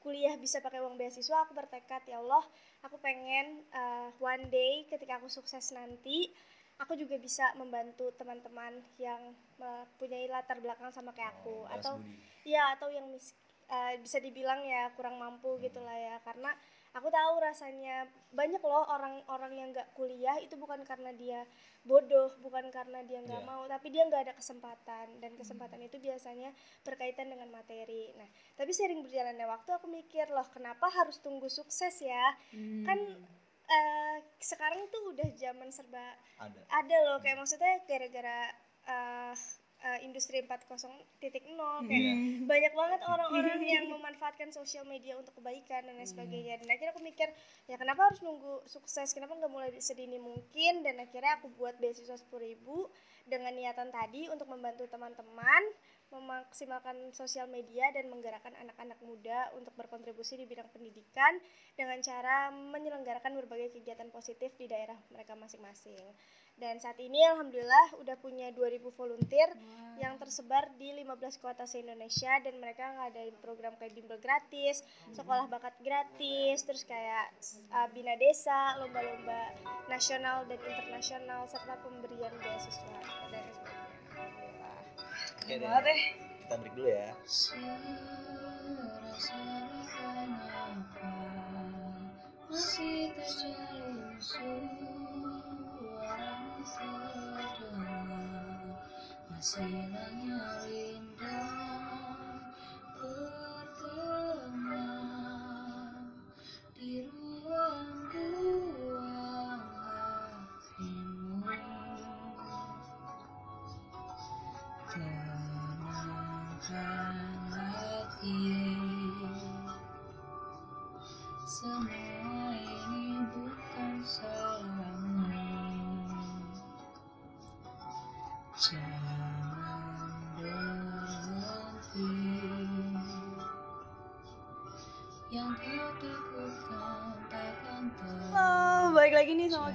kuliah 0.08 0.40
bisa 0.40 0.64
pakai 0.64 0.80
uang 0.80 0.96
beasiswa 0.96 1.44
aku 1.44 1.52
bertekad 1.52 2.00
ya 2.08 2.16
Allah 2.24 2.40
aku 2.80 2.96
pengen 2.96 3.60
uh, 3.76 4.08
one 4.16 4.48
day 4.48 4.88
ketika 4.88 5.20
aku 5.20 5.28
sukses 5.28 5.68
nanti 5.76 6.32
aku 6.78 6.94
juga 6.94 7.18
bisa 7.18 7.52
membantu 7.58 8.14
teman-teman 8.14 8.78
yang 9.02 9.34
mempunyai 9.58 10.30
latar 10.30 10.62
belakang 10.62 10.94
sama 10.94 11.10
kayak 11.10 11.34
aku. 11.42 11.66
Oh, 11.66 11.74
atau 11.74 11.98
ya 12.46 12.78
atau 12.78 12.88
yang 12.88 13.10
mis- 13.10 13.34
eh, 13.68 13.98
bisa 13.98 14.22
dibilang 14.22 14.62
ya 14.64 14.94
kurang 14.94 15.18
mampu 15.18 15.58
gitu 15.58 15.82
lah 15.82 15.98
ya. 15.98 16.16
Karena 16.22 16.54
aku 16.98 17.08
tahu 17.08 17.34
rasanya. 17.38 18.04
Banyak 18.28 18.60
loh 18.60 18.84
orang-orang 18.90 19.52
yang 19.54 19.68
nggak 19.72 19.94
kuliah 19.94 20.36
itu 20.42 20.58
bukan 20.58 20.82
karena 20.82 21.14
dia 21.14 21.46
bodoh 21.86 22.34
bukan 22.42 22.68
karena 22.68 23.00
dia 23.06 23.22
nggak 23.24 23.40
Iya. 23.40 23.48
mau 23.48 23.62
tapi 23.64 23.88
dia 23.88 24.04
nggak 24.04 24.22
ada 24.28 24.34
kesempatan. 24.34 25.22
Dan 25.22 25.38
kesempatan 25.38 25.80
itu 25.80 25.96
biasanya 25.96 26.50
berkaitan 26.82 27.30
dengan 27.30 27.48
materi. 27.48 28.12
Nah 28.18 28.26
tapi 28.54 28.74
sering 28.74 29.00
berjalannya 29.00 29.46
waktu 29.46 29.70
aku 29.72 29.86
mikir 29.86 30.28
loh 30.28 30.44
kenapa 30.50 30.90
harus 30.90 31.22
tunggu 31.22 31.46
sukses 31.46 31.94
ya? 32.02 32.34
Kan 32.84 32.98
eh, 33.68 34.16
sekarang 34.40 34.88
tuh 34.88 35.12
udah 35.12 35.28
zaman 35.36 35.68
serba 35.70 36.02
ada. 36.36 36.60
ada 36.68 36.96
loh. 37.06 37.18
Kayak 37.22 37.40
maksudnya 37.40 37.80
gara-gara 37.86 38.50
eh, 38.88 39.34
eh, 39.78 40.02
industri 40.02 40.42
4.0 40.42 40.66
titik 41.18 41.46
nol 41.54 41.86
kayak 41.86 42.02
Iya. 42.02 42.14
banyak 42.44 42.72
banget 42.74 43.00
orang-orang 43.06 43.60
yang 43.78 43.84
memanfaatkan 43.88 44.50
sosial 44.50 44.82
media 44.84 45.14
untuk 45.14 45.38
kebaikan 45.38 45.86
dan 45.86 45.94
lain 45.94 46.06
sebagainya. 46.06 46.58
Dan 46.58 46.66
akhirnya 46.66 46.92
aku 46.94 47.02
mikir 47.02 47.30
ya 47.70 47.78
kenapa 47.78 48.10
harus 48.10 48.18
nunggu 48.20 48.66
sukses? 48.66 49.14
Kenapa 49.14 49.38
nggak 49.38 49.52
mulai 49.52 49.70
sedini 49.78 50.18
mungkin? 50.18 50.82
Dan 50.82 50.98
akhirnya 50.98 51.38
aku 51.38 51.54
buat 51.54 51.78
beasiswa 51.78 52.18
sepuluh 52.18 52.50
ribu 52.50 52.90
dengan 53.28 53.52
niatan 53.54 53.92
tadi 53.92 54.26
untuk 54.32 54.48
membantu 54.48 54.88
teman-teman 54.88 55.62
memaksimalkan 56.08 57.12
sosial 57.12 57.44
media 57.46 57.92
dan 57.92 58.08
menggerakkan 58.08 58.56
anak-anak 58.56 58.96
muda 59.04 59.52
untuk 59.52 59.76
berkontribusi 59.76 60.40
di 60.40 60.48
bidang 60.48 60.64
pendidikan 60.72 61.36
dengan 61.76 62.00
cara 62.00 62.48
menyelenggarakan 62.48 63.36
berbagai 63.36 63.76
kegiatan 63.76 64.08
positif 64.08 64.56
di 64.56 64.64
daerah 64.64 64.96
mereka 65.12 65.36
masing-masing. 65.36 66.00
Dan 66.58 66.82
saat 66.82 66.98
ini 66.98 67.22
alhamdulillah 67.22 68.02
udah 68.02 68.18
punya 68.18 68.50
2000 68.50 68.82
volunteer 68.98 69.50
yang 69.98 70.18
tersebar 70.18 70.66
di 70.78 70.90
15 70.90 71.38
kota 71.42 71.66
se-Indonesia 71.66 72.38
dan 72.42 72.58
mereka 72.58 72.90
ngadain 72.98 73.34
program 73.38 73.74
kayak 73.78 73.94
bimbel 73.94 74.18
gratis, 74.18 74.82
sekolah 75.14 75.46
bakat 75.46 75.74
gratis, 75.82 76.66
terus 76.66 76.82
kayak 76.82 77.30
uh, 77.70 77.86
bina 77.94 78.14
desa, 78.18 78.78
lomba-lomba 78.82 79.54
nasional 79.86 80.46
dan 80.50 80.58
internasional 80.62 81.46
serta 81.46 81.78
pemberian 81.82 82.34
beasiswa 82.42 82.98
dan 83.30 83.46
sebagainya. 83.54 83.94
Alhamdulillah. 84.18 84.78
Oke 85.38 85.54
deh. 85.54 85.58
banget 85.62 85.82
deh. 85.86 86.00
Kita 86.42 86.54
break 86.58 86.74
dulu 86.74 86.88
ya. 86.90 87.10
masih 92.48 93.12
terjalin 93.12 94.16
terdengar 96.76 98.76
masih 99.32 99.70
hanya 99.94 100.42
rindang 100.66 101.77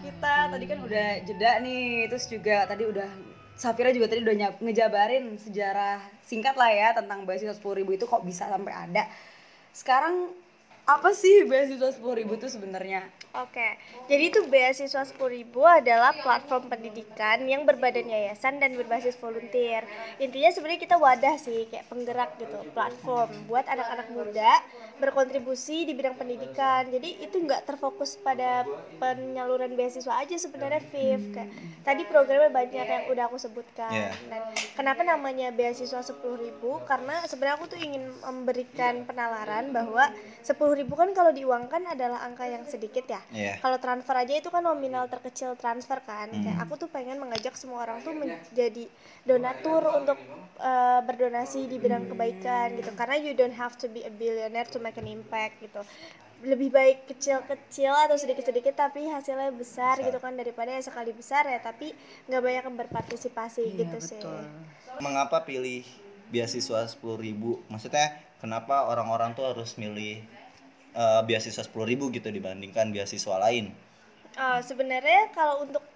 kita. 0.04 0.52
Tadi 0.52 0.66
kan 0.68 0.80
udah 0.84 1.08
jeda 1.24 1.52
nih, 1.64 2.12
terus 2.12 2.28
juga 2.28 2.68
tadi 2.68 2.84
udah 2.84 3.10
Safira 3.54 3.94
juga 3.94 4.10
tadi 4.10 4.26
udah 4.26 4.58
ngejabarin 4.66 5.38
sejarah 5.38 6.02
singkat 6.26 6.58
lah 6.58 6.74
ya 6.74 6.90
tentang 6.98 7.22
beasiswa 7.22 7.54
10.000 7.54 7.86
itu 7.86 8.06
kok 8.10 8.26
bisa 8.26 8.50
sampai 8.50 8.74
ada. 8.74 9.06
Sekarang 9.70 10.34
apa 10.84 11.16
sih 11.16 11.48
beasiswa 11.48 11.96
10.000 11.96 12.28
itu 12.28 12.48
sebenarnya? 12.52 13.08
Oke, 13.34 13.80
jadi 14.12 14.30
itu 14.30 14.46
beasiswa 14.46 15.02
10.000 15.10 15.48
adalah 15.58 16.12
platform 16.12 16.70
pendidikan 16.70 17.42
yang 17.48 17.66
berbadan 17.66 18.06
yayasan 18.06 18.62
dan 18.62 18.76
berbasis 18.78 19.18
volunteer. 19.18 19.88
Intinya 20.22 20.52
sebenarnya 20.54 20.82
kita 20.84 21.02
wadah 21.02 21.36
sih, 21.42 21.66
kayak 21.72 21.88
penggerak 21.90 22.36
gitu, 22.38 22.60
platform 22.76 23.32
buat 23.50 23.66
anak-anak 23.66 24.12
muda 24.14 24.62
berkontribusi 25.02 25.90
di 25.90 25.98
bidang 25.98 26.14
pendidikan. 26.14 26.86
Jadi 26.86 27.26
itu 27.26 27.42
nggak 27.42 27.66
terfokus 27.66 28.20
pada 28.22 28.62
penyaluran 29.02 29.74
beasiswa 29.74 30.20
aja 30.22 30.38
sebenarnya, 30.38 30.84
Viv. 30.94 31.34
Kayak, 31.34 31.50
tadi 31.82 32.02
programnya 32.06 32.54
banyak 32.54 32.86
yang 32.86 33.04
udah 33.10 33.24
aku 33.32 33.42
sebutkan. 33.42 33.90
Iya. 33.90 34.14
Dan 34.30 34.42
kenapa 34.78 35.02
namanya 35.02 35.50
beasiswa 35.50 36.06
10.000? 36.06 36.62
Karena 36.86 37.26
sebenarnya 37.26 37.56
aku 37.58 37.66
tuh 37.72 37.80
ingin 37.82 38.04
memberikan 38.22 39.02
penalaran 39.10 39.74
bahwa 39.74 40.14
10.000 40.74 40.90
kan 40.90 41.10
kalau 41.14 41.30
diuangkan 41.30 41.86
adalah 41.88 42.22
angka 42.22 42.46
yang 42.46 42.66
sedikit 42.66 43.06
ya. 43.06 43.22
Iya. 43.30 43.54
Kalau 43.58 43.78
transfer 43.78 44.16
aja 44.16 44.34
itu 44.34 44.50
kan 44.50 44.62
nominal 44.62 45.06
terkecil 45.06 45.54
transfer 45.54 46.02
kan. 46.02 46.28
Kayak 46.28 46.50
Hmm. 46.52 46.64
aku 46.66 46.74
tuh 46.76 46.90
pengen 46.90 47.18
mengajak 47.18 47.54
semua 47.54 47.86
orang 47.86 48.02
tuh 48.02 48.12
menjadi 48.12 48.90
donatur 49.22 49.86
untuk 49.94 50.18
uh, 50.58 51.00
berdonasi 51.02 51.66
di 51.66 51.78
bidang 51.78 52.08
kebaikan 52.08 52.74
gitu. 52.76 52.90
Karena 52.94 53.16
you 53.16 53.32
don't 53.32 53.54
have 53.54 53.76
to 53.76 53.86
be 53.86 54.02
a 54.02 54.10
billionaire 54.10 54.66
to 54.66 54.78
make 54.78 54.96
an 54.96 55.06
impact 55.06 55.62
gitu. 55.62 55.86
Lebih 56.44 56.70
baik 56.70 56.98
kecil-kecil 57.08 57.94
atau 57.94 58.18
sedikit-sedikit 58.18 58.76
tapi 58.76 59.08
hasilnya 59.08 59.48
besar, 59.50 59.96
Besar. 59.96 60.04
gitu 60.04 60.20
kan 60.20 60.34
daripada 60.34 60.70
yang 60.70 60.84
sekali 60.84 61.12
besar 61.12 61.46
ya 61.46 61.56
tapi 61.58 61.96
nggak 62.28 62.42
banyak 62.42 62.64
yang 62.66 62.78
berpartisipasi 62.78 63.64
Iya, 63.64 63.78
gitu 63.80 63.98
sih. 64.02 64.20
Mengapa 65.00 65.40
pilih 65.42 65.88
beasiswa 66.28 66.84
10.000? 66.84 67.00
Maksudnya 67.66 68.12
kenapa 68.38 68.86
orang-orang 68.86 69.32
tuh 69.32 69.48
harus 69.48 69.80
milih 69.80 70.20
eh, 70.94 71.22
beasiswa 71.28 71.64
10.000 71.66 72.10
gitu 72.14 72.30
dibandingkan 72.30 72.90
beasiswa 72.94 73.36
lain? 73.38 73.70
Eh, 74.34 74.60
sebenarnya 74.66 75.30
kalau 75.34 75.62
untuk 75.62 75.93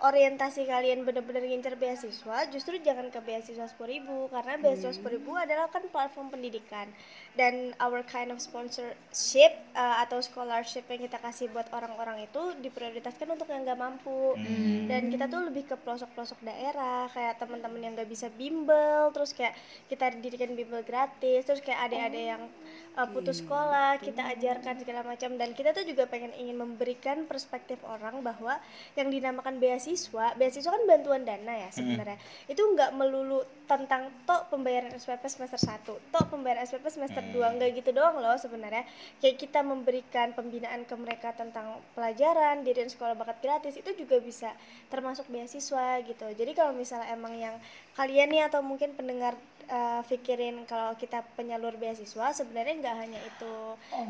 orientasi 0.00 0.64
kalian 0.64 1.04
benar-benar 1.04 1.44
ngincer 1.44 1.76
beasiswa, 1.76 2.48
justru 2.48 2.80
jangan 2.80 3.12
ke 3.12 3.20
beasiswa 3.20 3.68
10.000 3.68 4.08
karena 4.32 4.54
beasiswa 4.56 4.96
10.000 4.96 5.20
adalah 5.36 5.68
kan 5.68 5.84
platform 5.92 6.32
pendidikan. 6.32 6.88
Dan 7.36 7.76
our 7.76 8.00
kind 8.08 8.32
of 8.32 8.40
sponsorship 8.40 9.52
uh, 9.76 10.00
atau 10.00 10.24
scholarship 10.24 10.88
yang 10.88 11.04
kita 11.04 11.20
kasih 11.20 11.52
buat 11.52 11.68
orang-orang 11.76 12.24
itu 12.24 12.42
diprioritaskan 12.64 13.28
untuk 13.28 13.52
yang 13.52 13.62
nggak 13.68 13.80
mampu. 13.80 14.32
Hmm. 14.40 14.88
dan 14.88 15.10
kita 15.12 15.26
tuh 15.26 15.42
lebih 15.46 15.68
ke 15.68 15.76
pelosok-pelosok 15.76 16.40
daerah 16.42 17.06
kayak 17.12 17.38
teman-teman 17.38 17.80
yang 17.82 17.92
nggak 17.94 18.10
bisa 18.10 18.26
bimbel 18.34 19.10
terus 19.14 19.34
kayak 19.34 19.54
kita 19.90 20.10
dirikan 20.18 20.54
bimbel 20.54 20.82
gratis 20.86 21.46
terus 21.46 21.60
kayak 21.60 21.90
adik-adik 21.90 22.24
yang 22.36 22.42
uh, 22.94 23.08
putus 23.10 23.42
sekolah 23.42 24.00
kita 24.00 24.22
ajarkan 24.38 24.80
segala 24.80 25.04
macam. 25.04 25.34
Dan 25.36 25.52
kita 25.52 25.74
tuh 25.76 25.84
juga 25.84 26.06
pengen 26.06 26.32
ingin 26.38 26.56
memberikan 26.56 27.26
perspektif 27.26 27.78
orang 27.86 28.22
bahwa 28.24 28.58
yang 28.94 29.10
dinamakan 29.10 29.58
beasiswa 29.58 29.89
beasiswa 30.36 30.70
kan 30.70 30.82
bantuan 30.86 31.22
dana 31.26 31.54
ya 31.54 31.68
sebenarnya. 31.72 32.18
Itu 32.46 32.62
nggak 32.62 32.94
melulu 32.94 33.42
tentang 33.70 34.10
tok 34.26 34.50
pembayaran 34.50 34.90
SPP 34.98 35.22
semester 35.30 35.58
1 35.58 35.86
tok 35.86 36.26
pembayaran 36.30 36.66
SPP 36.66 36.86
semester 36.90 37.22
2 37.22 37.38
nggak 37.58 37.70
gitu 37.78 37.90
doang 37.94 38.18
loh 38.18 38.34
sebenarnya. 38.34 38.82
Kayak 39.22 39.36
kita 39.38 39.60
memberikan 39.62 40.34
pembinaan 40.34 40.82
ke 40.82 40.94
mereka 40.98 41.30
tentang 41.34 41.78
pelajaran 41.94 42.66
dirian 42.66 42.90
sekolah 42.90 43.14
bakat 43.14 43.38
gratis 43.42 43.78
itu 43.78 43.90
juga 43.94 44.18
bisa 44.18 44.50
termasuk 44.90 45.26
beasiswa 45.30 46.02
gitu. 46.02 46.26
Jadi 46.34 46.52
kalau 46.52 46.74
misalnya 46.74 47.10
emang 47.14 47.34
yang 47.38 47.56
kalian 47.94 48.30
nih 48.30 48.42
atau 48.50 48.62
mungkin 48.62 48.94
pendengar 48.96 49.38
eh, 49.70 50.02
pikirin 50.02 50.66
kalau 50.66 50.92
kita 50.94 51.22
penyalur 51.34 51.78
beasiswa 51.78 52.34
sebenarnya 52.34 52.74
nggak 52.82 52.96
hanya 52.98 53.20
itu 53.20 53.54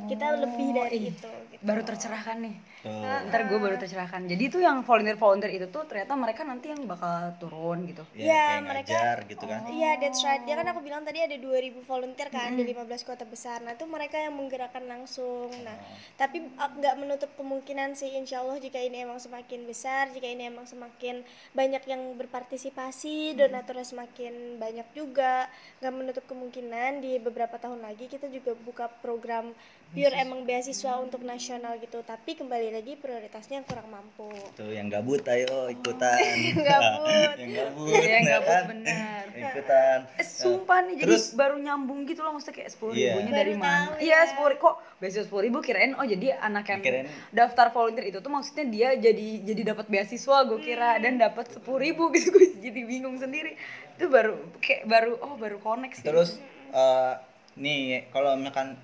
kita 0.08 0.40
lebih 0.40 0.68
dari 0.72 0.96
ih, 0.96 1.12
itu 1.12 1.28
gitu. 1.52 1.60
Baru 1.60 1.84
tercerahkan 1.84 2.36
nih. 2.40 2.56
Tuh. 2.80 3.28
Ntar 3.28 3.40
gue 3.44 3.58
baru 3.60 3.76
tercerahkan. 3.76 4.24
Jadi 4.24 4.42
itu 4.42 4.56
yang 4.56 4.80
volunteer-volunteer 4.80 5.52
itu 5.52 5.66
tuh 5.68 5.84
ternyata 5.84 6.16
mereka 6.16 6.48
nanti 6.48 6.72
yang 6.72 6.88
bakal 6.88 7.36
turun 7.36 7.84
gitu. 7.84 8.00
Ya, 8.16 8.24
Iya, 8.24 8.40
kayak 8.40 8.62
mereka- 8.64 8.88
ngajar 8.96 9.18
gitu 9.28 9.44
kan. 9.44 9.60
Iya, 9.68 9.90
that's 10.00 10.20
right. 10.24 10.42
Dia 10.48 10.54
kan 10.56 10.66
aku 10.66 10.80
bilang 10.80 11.04
tadi 11.04 11.20
ada 11.20 11.36
2000 11.36 11.84
volunteer 11.84 12.32
kan 12.32 12.56
di 12.56 12.64
15 12.64 13.04
kota 13.04 13.28
besar. 13.28 13.60
Nah, 13.60 13.76
itu 13.76 13.84
mereka 13.84 14.16
yang 14.16 14.32
menggerakkan 14.32 14.88
langsung. 14.88 15.52
Nah, 15.60 15.76
tapi 16.16 16.40
uh, 16.56 16.70
nggak 16.72 16.94
menutup 16.96 17.30
kemungkinan 17.36 17.92
sih 17.92 18.16
insya 18.16 18.40
Allah 18.40 18.56
jika 18.56 18.80
ini 18.80 19.04
emang 19.04 19.20
semakin 19.20 19.68
besar, 19.68 20.08
jika 20.08 20.24
ini 20.24 20.48
emang 20.48 20.64
semakin 20.64 21.20
banyak 21.52 21.84
yang 21.84 22.16
berpartisipasi, 22.16 23.36
donaturnya 23.36 23.84
semakin 23.84 24.56
banyak 24.56 24.88
juga, 24.94 25.49
nggak 25.78 25.92
menutup 25.92 26.24
kemungkinan 26.26 27.00
di 27.00 27.16
beberapa 27.16 27.56
tahun 27.56 27.80
lagi 27.80 28.06
kita 28.06 28.26
juga 28.26 28.52
buka 28.56 28.88
program 29.00 29.50
pure 29.90 30.14
emang 30.14 30.42
beasiswa 30.42 30.96
untuk 30.96 31.20
nasional 31.20 31.74
gitu. 31.76 31.98
Tapi 32.00 32.34
kembali 32.34 32.70
lagi 32.70 32.94
prioritasnya 32.94 33.58
yang 33.58 33.66
kurang 33.66 33.88
mampu. 33.88 34.30
Tuh 34.52 34.70
yang 34.70 34.86
gabut 34.86 35.24
ayo 35.24 35.66
ikutan. 35.68 36.14
Gabut. 36.60 37.34
yang 37.36 37.52
gabut. 37.56 37.90
Iya, 37.90 38.06
ya 38.06 38.18
gabut 38.30 38.46
kan? 38.46 38.64
bener. 38.68 39.22
Ikutan. 39.32 39.98
Eh, 40.14 40.22
sumpah 40.22 40.78
nih 40.82 40.94
jadi 40.96 41.10
Terus- 41.10 41.32
baru 41.32 41.56
nyambung 41.56 42.04
gitu 42.04 42.20
loh 42.20 42.32
maksudnya 42.32 42.56
kayak 42.56 42.70
sepuluh 42.70 42.92
Iya. 42.92 43.16
ribunya 43.16 43.32
dari 43.32 43.52
Baru 43.52 43.62
mana 43.62 43.98
iya 43.98 44.12
ya. 44.16 44.28
sepuluh 44.28 44.56
kok 44.56 44.74
beasiswa 44.96 45.24
sepuluh 45.24 45.42
ribu 45.42 45.58
kirain 45.60 45.92
oh 45.92 46.04
jadi 46.04 46.26
anak 46.36 46.64
yang 46.68 46.80
Kirain- 46.80 47.08
daftar 47.30 47.66
volunteer 47.70 48.06
itu 48.06 48.18
tuh 48.18 48.28
maksudnya 48.28 48.64
dia 48.66 48.88
jadi 48.96 49.28
jadi 49.44 49.62
dapat 49.66 49.86
beasiswa 49.86 50.36
gue 50.44 50.60
kira 50.60 50.98
dan 50.98 51.16
dapat 51.16 51.46
sepuluh 51.48 51.80
ribu 51.80 52.10
gitu 52.10 52.30
gue 52.30 52.46
jadi 52.64 52.80
bingung 52.80 53.16
sendiri 53.16 53.54
itu 54.00 54.08
baru 54.08 54.32
kayak 54.58 54.88
baru 54.88 55.12
oh 55.20 55.36
baru 55.36 55.60
connect 55.60 56.00
sih 56.00 56.06
Terus 56.08 56.40
eh, 56.72 57.12
nih 57.54 58.08
kalau 58.08 58.32
misalkan 58.34 58.80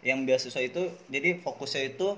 yang 0.00 0.22
beasiswa 0.22 0.62
itu 0.62 0.86
jadi 1.10 1.42
fokusnya 1.42 1.90
itu 1.90 2.14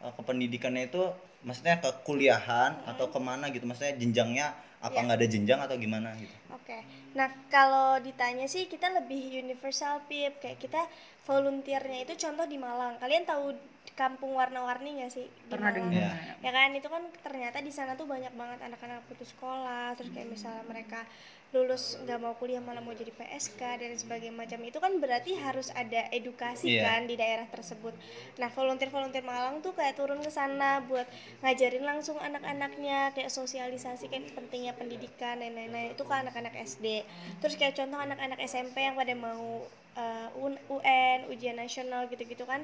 eh, 0.00 0.08
ke 0.08 0.22
pendidikannya 0.24 0.88
itu 0.88 1.04
maksudnya 1.40 1.76
ke 1.78 1.92
kuliahan 2.04 2.80
atau 2.88 3.08
ke 3.08 3.20
mana 3.20 3.52
gitu 3.52 3.64
maksudnya 3.64 3.96
jenjangnya 3.96 4.56
apa 4.80 4.96
Iya. 4.96 5.04
nggak 5.04 5.18
ada 5.20 5.28
jenjang 5.28 5.60
atau 5.60 5.76
gimana 5.76 6.08
gitu 6.16 6.32
Oke, 6.56 6.80
nah 7.12 7.28
kalau 7.52 8.00
ditanya 8.00 8.48
sih 8.48 8.64
kita 8.64 8.88
lebih 8.88 9.20
universal 9.36 10.00
pip 10.08 10.40
kayak 10.40 10.56
kita 10.56 10.88
volunteernya 11.26 12.08
itu 12.08 12.14
contoh 12.16 12.46
di 12.46 12.56
Malang. 12.56 12.96
Kalian 12.96 13.26
tahu 13.26 13.52
kampung 13.92 14.38
warna-warni 14.38 15.02
nggak 15.02 15.12
sih? 15.12 15.26
Di 15.26 15.50
Pernah 15.50 15.70
dengar. 15.74 15.94
Iya. 15.94 16.10
Ya 16.40 16.50
kan 16.50 16.70
itu 16.72 16.88
kan 16.88 17.02
ternyata 17.20 17.58
di 17.60 17.68
sana 17.68 17.92
tuh 17.92 18.06
banyak 18.06 18.32
banget 18.32 18.58
anak-anak 18.66 19.02
putus 19.06 19.34
sekolah, 19.34 19.98
terus 19.98 20.14
kayak 20.14 20.30
misalnya 20.30 20.62
mereka 20.64 21.02
lulus 21.50 21.98
nggak 22.06 22.18
mau 22.22 22.38
kuliah 22.38 22.62
malah 22.62 22.78
mau 22.78 22.94
jadi 22.94 23.10
PSK 23.10 23.58
dan 23.58 23.90
sebagainya 23.98 24.30
macam 24.30 24.62
itu 24.62 24.78
kan 24.78 24.94
berarti 25.02 25.34
harus 25.34 25.74
ada 25.74 26.06
edukasi 26.14 26.78
Iya. 26.78 26.86
kan 26.86 27.10
di 27.10 27.18
daerah 27.18 27.50
tersebut. 27.50 27.90
Nah 28.38 28.54
volunteer-volunteer 28.54 29.26
Malang 29.26 29.58
tuh 29.58 29.74
kayak 29.74 29.98
turun 29.98 30.22
ke 30.22 30.30
sana 30.30 30.78
buat 30.86 31.10
ngajarin 31.42 31.82
langsung 31.82 32.22
anak-anaknya 32.22 33.10
kayak 33.18 33.34
sosialisasi 33.34 34.06
kan 34.06 34.22
pentingnya 34.30 34.78
pendidikan 34.78 35.42
dan 35.42 35.50
lain-lain 35.58 35.90
itu 35.90 36.02
ke 36.06 36.14
anak-anak 36.14 36.54
SD. 36.54 37.02
Terus 37.42 37.58
kayak 37.58 37.74
contoh 37.74 37.98
anak-anak 37.98 38.38
SMP 38.46 38.86
yang 38.86 38.94
pada 38.94 39.14
mau 39.18 39.66
uh, 39.98 40.28
UN, 40.38 40.54
UN, 40.70 41.18
ujian 41.34 41.58
nasional 41.58 42.06
gitu-gitu 42.06 42.46
kan 42.46 42.62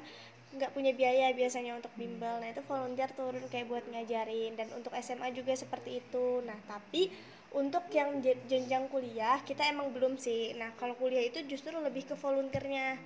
nggak 0.57 0.73
punya 0.73 0.95
biaya 0.97 1.35
biasanya 1.37 1.76
untuk 1.76 1.93
bimbel 2.00 2.40
nah 2.40 2.49
itu 2.49 2.62
volunteer 2.64 3.11
turun 3.12 3.45
kayak 3.50 3.69
buat 3.69 3.85
ngajarin 3.93 4.57
dan 4.57 4.71
untuk 4.73 4.95
SMA 5.05 5.35
juga 5.37 5.52
seperti 5.52 6.00
itu 6.00 6.40
nah 6.49 6.57
tapi 6.64 7.12
untuk 7.56 7.84
yang 7.98 8.20
je- 8.25 8.42
jenjang 8.50 8.84
kuliah 8.92 9.40
kita 9.48 9.62
emang 9.72 9.88
belum 9.96 10.14
sih 10.20 10.52
nah 10.60 10.70
kalau 10.80 10.94
kuliah 11.00 11.25
itu 11.30 11.38
justru 11.50 11.72
lebih 11.72 12.04
ke 12.10 12.14
volunteernya 12.25 13.00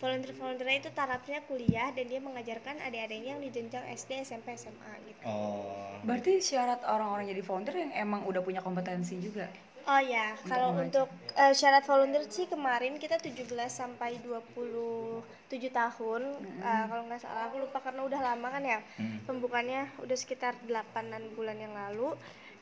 volunteer 0.00 0.32
volunteernya 0.38 0.78
itu 0.86 0.90
tarafnya 0.94 1.38
kuliah 1.50 1.88
dan 1.96 2.04
dia 2.06 2.20
mengajarkan 2.22 2.76
adik-adiknya 2.86 3.30
yang 3.34 3.42
di 3.42 3.50
jenjang 3.50 3.84
SD 3.90 4.10
SMP 4.22 4.54
SMA 4.54 4.92
gitu 5.10 5.24
oh 5.26 5.74
Berarti 6.06 6.38
syarat 6.38 6.86
orang-orang 6.86 7.26
jadi 7.34 7.42
volunteer 7.42 7.76
yang 7.82 7.92
emang 7.98 8.22
udah 8.30 8.38
punya 8.38 8.62
kompetensi 8.62 9.18
juga. 9.18 9.50
Oh 9.86 10.02
ya, 10.02 10.34
kalau 10.50 10.74
untuk 10.82 11.06
eh, 11.38 11.54
syarat 11.54 11.82
volunteer 11.86 12.26
sih 12.26 12.46
kemarin 12.50 12.98
kita 12.98 13.18
17 13.22 13.70
sampai 13.70 14.18
27 14.22 15.70
tahun. 15.70 16.22
Eh, 16.62 16.84
kalau 16.90 17.02
nggak 17.06 17.22
salah 17.22 17.46
aku 17.50 17.62
lupa 17.62 17.78
karena 17.82 18.02
udah 18.02 18.20
lama 18.22 18.48
kan 18.50 18.62
ya. 18.66 18.80
Hmm. 18.98 19.18
Pembukaannya 19.26 19.82
udah 20.02 20.16
sekitar 20.18 20.58
8 20.66 21.06
bulan 21.38 21.58
yang 21.58 21.74
lalu. 21.74 22.14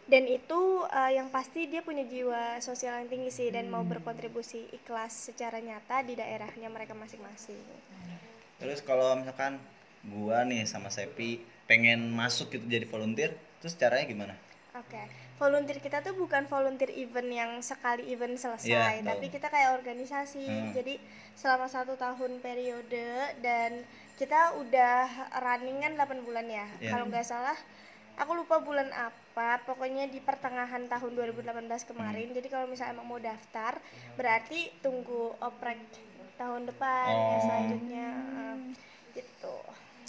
Dan 0.04 0.28
itu 0.28 0.84
eh, 0.88 1.16
yang 1.16 1.32
pasti 1.32 1.64
dia 1.64 1.80
punya 1.80 2.04
jiwa 2.04 2.60
sosial 2.60 3.00
yang 3.00 3.08
tinggi 3.08 3.32
sih 3.32 3.48
dan 3.48 3.72
mau 3.72 3.80
berkontribusi 3.82 4.68
ikhlas 4.76 5.32
secara 5.32 5.58
nyata 5.64 6.04
di 6.04 6.12
daerahnya 6.14 6.68
mereka 6.68 6.92
masing-masing. 6.92 7.60
terus 8.54 8.80
kalau 8.80 9.18
misalkan 9.18 9.58
gua 10.08 10.46
nih 10.46 10.64
sama 10.64 10.88
Sepi 10.88 11.42
pengen 11.66 12.12
masuk 12.12 12.52
gitu 12.54 12.64
jadi 12.64 12.86
volunteer 12.88 13.34
terus 13.60 13.74
caranya 13.76 14.06
gimana 14.08 14.34
Oke, 14.74 14.98
volunteer 15.38 15.78
kita 15.78 16.02
tuh 16.02 16.18
bukan 16.18 16.50
volunteer 16.50 16.90
event 16.98 17.30
yang 17.30 17.50
sekali 17.62 18.10
event 18.10 18.34
selesai, 18.34 19.00
tahu. 19.00 19.06
tapi 19.06 19.30
kita 19.30 19.46
kayak 19.46 19.78
organisasi. 19.78 20.42
Hmm. 20.50 20.74
Jadi 20.74 20.98
selama 21.38 21.70
satu 21.70 21.94
tahun 21.94 22.42
periode 22.42 23.38
dan 23.38 23.86
kita 24.18 24.58
udah 24.58 25.30
running 25.46 25.78
kan 25.78 25.94
8 25.94 26.26
bulan 26.26 26.50
ya. 26.50 26.66
Iya. 26.82 26.90
Kalau 26.90 27.06
nggak 27.06 27.22
salah, 27.22 27.54
aku 28.18 28.34
lupa 28.34 28.58
bulan 28.66 28.90
apa. 28.90 29.14
Pokoknya 29.34 30.06
di 30.06 30.18
pertengahan 30.18 30.86
tahun 30.86 31.12
2018 31.12 31.50
kemarin. 31.84 32.30
Hmm. 32.30 32.36
Jadi 32.36 32.46
kalau 32.46 32.66
misalnya 32.66 32.94
emang 32.94 33.08
mau 33.08 33.18
daftar, 33.18 33.82
berarti 34.14 34.70
tunggu 34.78 35.34
oprek 35.38 35.78
tahun 36.34 36.66
depan 36.66 37.08
ya 37.08 37.18
Oh. 37.30 37.40
selanjutnya. 37.40 38.08
eh, 38.10 38.56
gitu. 39.12 39.56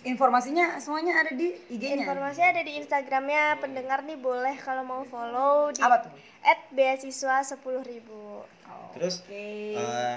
Informasinya 0.04 0.78
semuanya 0.78 1.18
ada 1.18 1.32
di 1.32 1.58
IG-nya. 1.68 2.06
Informasinya 2.06 2.50
ada 2.52 2.62
di 2.62 2.78
Instagramnya 2.78 3.58
pendengar 3.58 4.02
nih 4.02 4.14
boleh 4.16 4.54
kalau 4.56 4.82
mau 4.82 5.02
follow 5.02 5.70
di 5.70 5.82
Apa 5.82 5.98
tuh? 6.00 6.14
at 6.42 6.62
beasiswa 6.70 7.42
10.000 7.42 8.46
terus 8.94 9.26
Oke. 9.26 9.74
eh, 9.74 10.16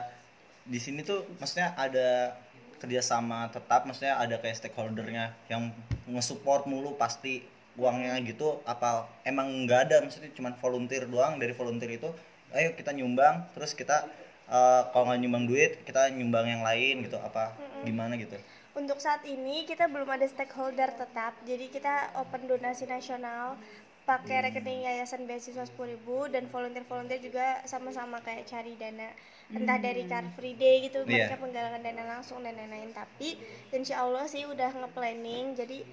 di 0.62 0.76
sini 0.76 1.00
tuh 1.00 1.24
maksudnya 1.34 1.72
ada 1.74 2.36
kerjasama 2.76 3.48
tetap 3.48 3.82
maksudnya 3.82 4.14
ada 4.14 4.36
kayak 4.36 4.54
stakeholdernya 4.54 5.32
yang 5.48 5.72
nge-support 6.04 6.64
mulu 6.64 6.94
pasti 6.94 7.40
uangnya 7.78 8.18
gitu 8.26 8.58
apa 8.66 9.06
emang 9.22 9.64
nggak 9.64 9.80
ada? 9.88 9.96
Maksudnya 10.02 10.34
cuman 10.34 10.52
volunteer 10.58 11.06
doang. 11.06 11.38
Dari 11.38 11.54
volunteer 11.54 11.96
itu 11.96 12.10
ayo 12.52 12.74
kita 12.74 12.90
nyumbang. 12.92 13.46
Terus 13.54 13.72
kita 13.72 14.04
eh, 14.50 14.82
kalau 14.90 15.08
nggak 15.08 15.20
nyumbang 15.22 15.44
duit 15.46 15.72
kita 15.86 16.10
nyumbang 16.10 16.46
yang 16.50 16.62
lain 16.66 17.06
gitu. 17.06 17.16
Apa 17.16 17.54
gimana 17.86 18.18
gitu? 18.18 18.34
Untuk 18.74 18.98
saat 18.98 19.26
ini 19.26 19.66
kita 19.66 19.86
belum 19.90 20.06
ada 20.06 20.26
stakeholder 20.26 20.90
tetap. 20.94 21.34
Jadi 21.42 21.66
kita 21.70 22.14
open 22.18 22.46
donasi 22.46 22.86
nasional 22.86 23.58
pakai 24.06 24.40
rekening 24.40 24.88
yayasan 24.88 25.28
beasiswa 25.28 25.68
10.000 25.68 26.00
dan 26.32 26.48
volunteer-volunteer 26.48 27.20
juga 27.20 27.60
sama-sama 27.68 28.24
kayak 28.24 28.48
cari 28.48 28.72
dana. 28.80 29.12
Entah 29.52 29.76
dari 29.76 30.08
Car 30.08 30.24
Free 30.32 30.56
Day 30.56 30.88
gitu 30.88 31.04
Iya. 31.04 31.28
mereka 31.28 31.36
penggalangan 31.40 31.82
dana 31.84 32.02
langsung 32.16 32.40
dan 32.40 32.56
lain-lain. 32.56 32.88
Tapi 32.96 33.36
insya 33.68 34.00
Allah 34.00 34.24
sih 34.24 34.48
udah 34.48 34.72
nge-planning. 34.80 35.60
Jadi 35.60 35.84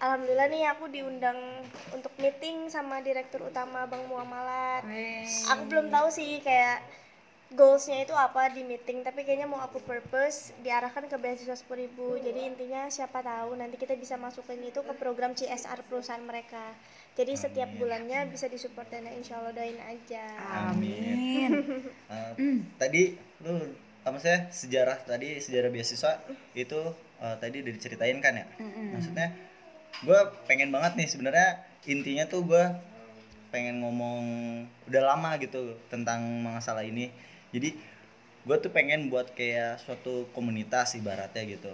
Alhamdulillah 0.00 0.48
nih 0.48 0.64
aku 0.72 0.88
diundang 0.88 1.36
untuk 1.92 2.08
meeting 2.16 2.72
sama 2.72 3.04
direktur 3.04 3.52
utama 3.52 3.84
Bank 3.84 4.08
Muamalat. 4.08 4.88
Aku 5.52 5.68
belum 5.68 5.92
tahu 5.92 6.08
sih 6.08 6.40
kayak 6.40 6.80
goalsnya 7.52 8.06
itu 8.06 8.14
apa 8.14 8.48
di 8.54 8.62
meeting 8.62 9.02
tapi 9.02 9.26
kayaknya 9.26 9.50
mau 9.50 9.58
aku 9.58 9.82
purpose 9.82 10.54
diarahkan 10.62 11.10
ke 11.10 11.18
beasiswa 11.18 11.58
10.000 11.58 11.98
jadi 12.22 12.46
intinya 12.46 12.86
siapa 12.86 13.26
tahu 13.26 13.58
nanti 13.58 13.74
kita 13.74 13.98
bisa 13.98 14.14
masukin 14.14 14.62
itu 14.62 14.78
ke 14.86 14.94
program 14.94 15.34
CSR 15.34 15.82
perusahaan 15.84 16.22
mereka. 16.22 16.62
Jadi 17.18 17.36
setiap 17.36 17.68
bulannya 17.76 18.30
bisa 18.30 18.46
disupport 18.48 18.86
dana 18.88 19.10
insya 19.12 19.36
Allah 19.42 19.52
doain 19.52 19.76
aja. 19.84 20.24
Amin. 20.72 21.50
Eh, 22.08 22.32
tadi 22.80 23.20
lu 23.44 23.68
apa 24.00 24.16
maksudnya 24.16 24.48
sejarah 24.48 24.96
tadi 25.04 25.36
sejarah 25.44 25.68
beasiswa 25.68 26.24
itu 26.56 26.80
eh, 27.20 27.36
tadi 27.36 27.56
udah 27.60 27.72
diceritain 27.76 28.16
kan 28.24 28.40
ya? 28.40 28.46
Maksudnya 28.96 29.49
gue 30.00 30.20
pengen 30.48 30.72
banget 30.72 30.96
nih 30.96 31.08
sebenarnya 31.08 31.48
intinya 31.84 32.24
tuh 32.28 32.44
gue 32.44 32.64
pengen 33.50 33.82
ngomong 33.82 34.22
udah 34.86 35.02
lama 35.02 35.36
gitu 35.42 35.74
tentang 35.90 36.22
masalah 36.46 36.86
ini. 36.86 37.10
Jadi 37.50 37.74
gue 38.46 38.56
tuh 38.62 38.70
pengen 38.72 39.10
buat 39.12 39.34
kayak 39.34 39.82
suatu 39.84 40.30
komunitas 40.32 40.96
ibaratnya 40.96 41.42
gitu. 41.44 41.72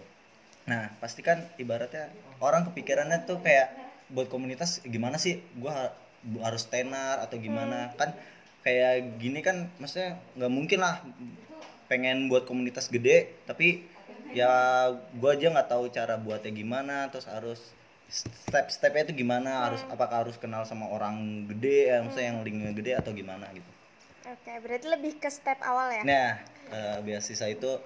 Nah 0.66 0.90
pasti 0.98 1.20
kan 1.22 1.44
ibaratnya 1.60 2.10
orang 2.42 2.66
kepikirannya 2.72 3.28
tuh 3.28 3.38
kayak 3.44 3.70
buat 4.10 4.26
komunitas 4.32 4.82
gimana 4.82 5.20
sih? 5.20 5.44
Gue 5.54 5.70
harus 6.42 6.64
tenar 6.66 7.22
atau 7.22 7.38
gimana? 7.38 7.94
Kan 7.94 8.16
kayak 8.66 9.22
gini 9.22 9.46
kan 9.46 9.70
maksudnya 9.78 10.18
nggak 10.34 10.50
mungkin 10.50 10.82
lah 10.82 10.98
pengen 11.86 12.26
buat 12.26 12.50
komunitas 12.50 12.90
gede 12.90 13.30
tapi 13.46 13.86
ya 14.34 14.90
gue 14.90 15.30
aja 15.30 15.54
nggak 15.54 15.70
tahu 15.70 15.86
cara 15.94 16.18
buatnya 16.18 16.50
gimana 16.50 17.06
terus 17.14 17.30
harus 17.30 17.62
step-stepnya 18.10 19.10
itu 19.10 19.26
gimana? 19.26 19.70
Harus 19.70 19.82
apakah 19.90 20.26
harus 20.26 20.36
kenal 20.38 20.62
sama 20.62 20.86
orang 20.90 21.46
gede 21.50 21.90
ya 21.90 22.02
maksudnya 22.02 22.26
yang 22.34 22.38
linknya 22.46 22.72
gede 22.74 22.92
atau 22.98 23.10
gimana 23.12 23.50
gitu? 23.50 23.70
Oke 24.26 24.52
berarti 24.62 24.86
lebih 24.90 25.12
ke 25.22 25.30
step 25.30 25.58
awal 25.62 25.90
ya? 25.90 26.02
Nah 26.02 26.30
eh, 26.70 26.98
beasiswa 27.02 27.46
itu 27.50 27.78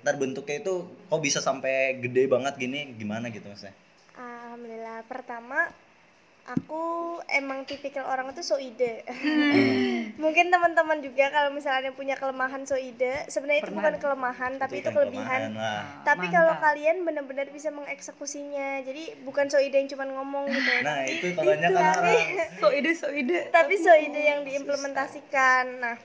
ntar 0.00 0.16
bentuknya 0.16 0.64
itu 0.64 0.74
kok 1.12 1.20
bisa 1.20 1.44
sampai 1.44 2.00
gede 2.00 2.24
banget 2.30 2.56
gini 2.56 2.96
gimana 2.96 3.28
gitu 3.28 3.46
maksudnya? 3.46 3.76
Alhamdulillah. 4.16 5.06
Pertama 5.06 5.70
aku 6.48 6.82
emang 7.28 7.62
tipikal 7.68 8.08
orang 8.08 8.32
itu 8.32 8.42
so 8.42 8.56
ide. 8.56 9.04
Mungkin 10.22 10.48
teman-teman 10.48 10.98
juga 11.04 11.28
kalau 11.30 11.52
misalnya 11.52 11.92
punya 11.92 12.16
kelemahan 12.16 12.64
so 12.64 12.74
ide 12.74 13.28
sebenarnya 13.28 13.68
itu 13.68 13.72
bukan 13.72 13.94
kelemahan 14.00 14.56
tapi 14.56 14.80
itu 14.80 14.90
kelebihan. 14.90 15.54
tapi 16.02 16.26
Mantap. 16.26 16.34
kalau 16.34 16.54
kalian 16.58 17.04
benar-benar 17.04 17.46
bisa 17.52 17.68
mengeksekusinya 17.70 18.82
jadi 18.82 19.20
bukan 19.22 19.46
so 19.52 19.60
ide 19.60 19.78
yang 19.78 19.90
cuma 19.90 20.04
ngomong 20.08 20.48
gitu 20.50 20.70
nah 20.82 21.04
itu 21.06 21.32
kebanyakan 21.36 21.80
tapi 21.80 22.14
orang 22.16 22.50
So 22.60 22.66
ide, 22.72 22.90
so 22.96 23.08
ide. 23.12 23.38
tapi 23.52 23.74
so 23.78 23.92
ide 23.94 24.20
yang 24.20 24.40
diimplementasikan. 24.42 25.64
Nah 25.80 25.96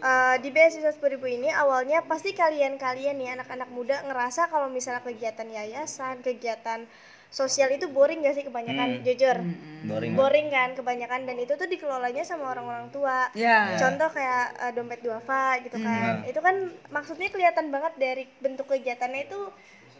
eh, 0.00 0.36
di 0.40 0.48
beasiswa 0.48 0.92
10.000 0.92 1.20
ini 1.28 1.48
awalnya 1.52 2.04
pasti 2.04 2.32
kalian-kalian 2.32 3.16
nih 3.20 3.28
anak-anak 3.36 3.68
muda 3.68 4.00
ngerasa 4.06 4.48
kalau 4.48 4.72
misalnya 4.72 5.04
kegiatan 5.04 5.48
yayasan 5.48 6.24
kegiatan 6.24 6.88
sosial 7.30 7.70
itu 7.70 7.86
boring 7.86 8.20
gak 8.20 8.34
sih 8.34 8.42
kebanyakan 8.42 8.88
Hmm. 8.92 9.02
jujur 9.02 9.36
boring 9.84 10.12
banget. 10.12 10.18
boring 10.18 10.48
kan 10.48 10.70
kebanyakan 10.74 11.20
dan 11.24 11.36
itu 11.36 11.54
tuh 11.54 11.64
dikelolanya 11.64 12.20
sama 12.20 12.50
orang-orang 12.50 12.90
tua 12.90 13.30
Ya. 13.32 13.78
contoh 13.78 14.10
kayak 14.10 14.44
eh, 14.58 14.72
dompet 14.74 15.00
duafa 15.00 15.62
gitu 15.62 15.78
kan 15.78 16.20
Hmm. 16.20 16.26
itu 16.26 16.38
kan 16.38 16.56
maksudnya 16.90 17.28
kelihatan 17.28 17.70
banget 17.70 17.94
dari 17.96 18.24
bentuk 18.36 18.66
kegiatannya 18.66 19.24
itu 19.24 19.40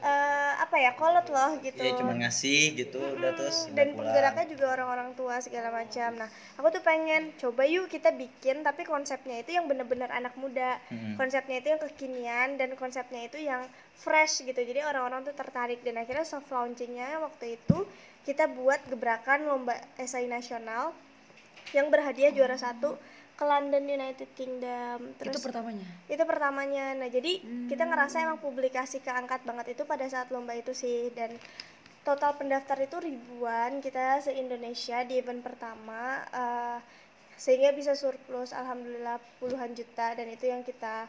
eh, 0.00 0.52
apa 0.60 0.76
ya 0.80 0.92
kolot 0.96 1.28
loh 1.28 1.60
gitu 1.60 1.80
Iya 1.80 2.00
cuma 2.00 2.12
ngasih 2.16 2.76
gitu 2.76 3.00
udah 3.00 3.32
terus 3.36 3.68
udah 3.68 3.76
dan 3.76 3.86
pulang. 3.92 3.98
penggeraknya 4.00 4.46
juga 4.48 4.66
orang-orang 4.74 5.08
tua 5.14 5.36
segala 5.44 5.68
macam. 5.70 6.10
Nah, 6.16 6.28
aku 6.56 6.68
tuh 6.72 6.82
pengen 6.84 7.32
coba 7.36 7.62
yuk 7.68 7.86
kita 7.92 8.10
bikin 8.16 8.64
tapi 8.64 8.82
konsepnya 8.88 9.40
itu 9.44 9.56
yang 9.56 9.68
bener-bener 9.68 10.08
anak 10.08 10.34
muda. 10.40 10.80
Mm-mm. 10.88 11.14
Konsepnya 11.20 11.60
itu 11.60 11.68
yang 11.72 11.80
kekinian 11.80 12.48
dan 12.56 12.72
konsepnya 12.76 13.28
itu 13.28 13.38
yang 13.40 13.64
fresh 14.00 14.40
gitu. 14.42 14.60
Jadi 14.60 14.80
orang-orang 14.80 15.24
tuh 15.28 15.36
tertarik 15.36 15.84
dan 15.84 16.00
akhirnya 16.00 16.24
soft 16.24 16.48
launchingnya 16.48 17.20
waktu 17.20 17.60
itu 17.60 17.84
kita 18.24 18.48
buat 18.52 18.80
gebrakan 18.88 19.48
lomba 19.48 19.76
esai 19.96 20.28
nasional 20.28 20.92
yang 21.76 21.88
berhadiah 21.88 22.34
juara 22.34 22.58
satu 22.58 22.98
ke 23.40 23.44
London 23.48 23.84
United 23.88 24.30
Kingdom. 24.36 25.16
itu 25.16 25.32
Terus 25.32 25.40
pertamanya? 25.40 25.86
Itu 26.12 26.22
pertamanya. 26.28 26.92
Nah 26.92 27.08
jadi 27.08 27.40
kita 27.72 27.88
ngerasa 27.88 28.20
emang 28.20 28.36
publikasi 28.36 29.00
keangkat 29.00 29.48
banget 29.48 29.72
itu 29.72 29.88
pada 29.88 30.04
saat 30.12 30.28
lomba 30.28 30.52
itu 30.52 30.76
sih. 30.76 31.08
Dan 31.16 31.32
total 32.04 32.36
pendaftar 32.36 32.76
itu 32.84 33.00
ribuan. 33.00 33.80
Kita 33.80 34.20
se 34.20 34.36
Indonesia 34.36 35.00
di 35.08 35.16
event 35.16 35.40
pertama 35.40 36.20
eh, 36.28 36.78
sehingga 37.40 37.72
bisa 37.72 37.96
surplus 37.96 38.52
alhamdulillah 38.52 39.16
puluhan 39.40 39.72
juta. 39.72 40.12
Dan 40.12 40.28
itu 40.28 40.44
yang 40.44 40.60
kita 40.60 41.08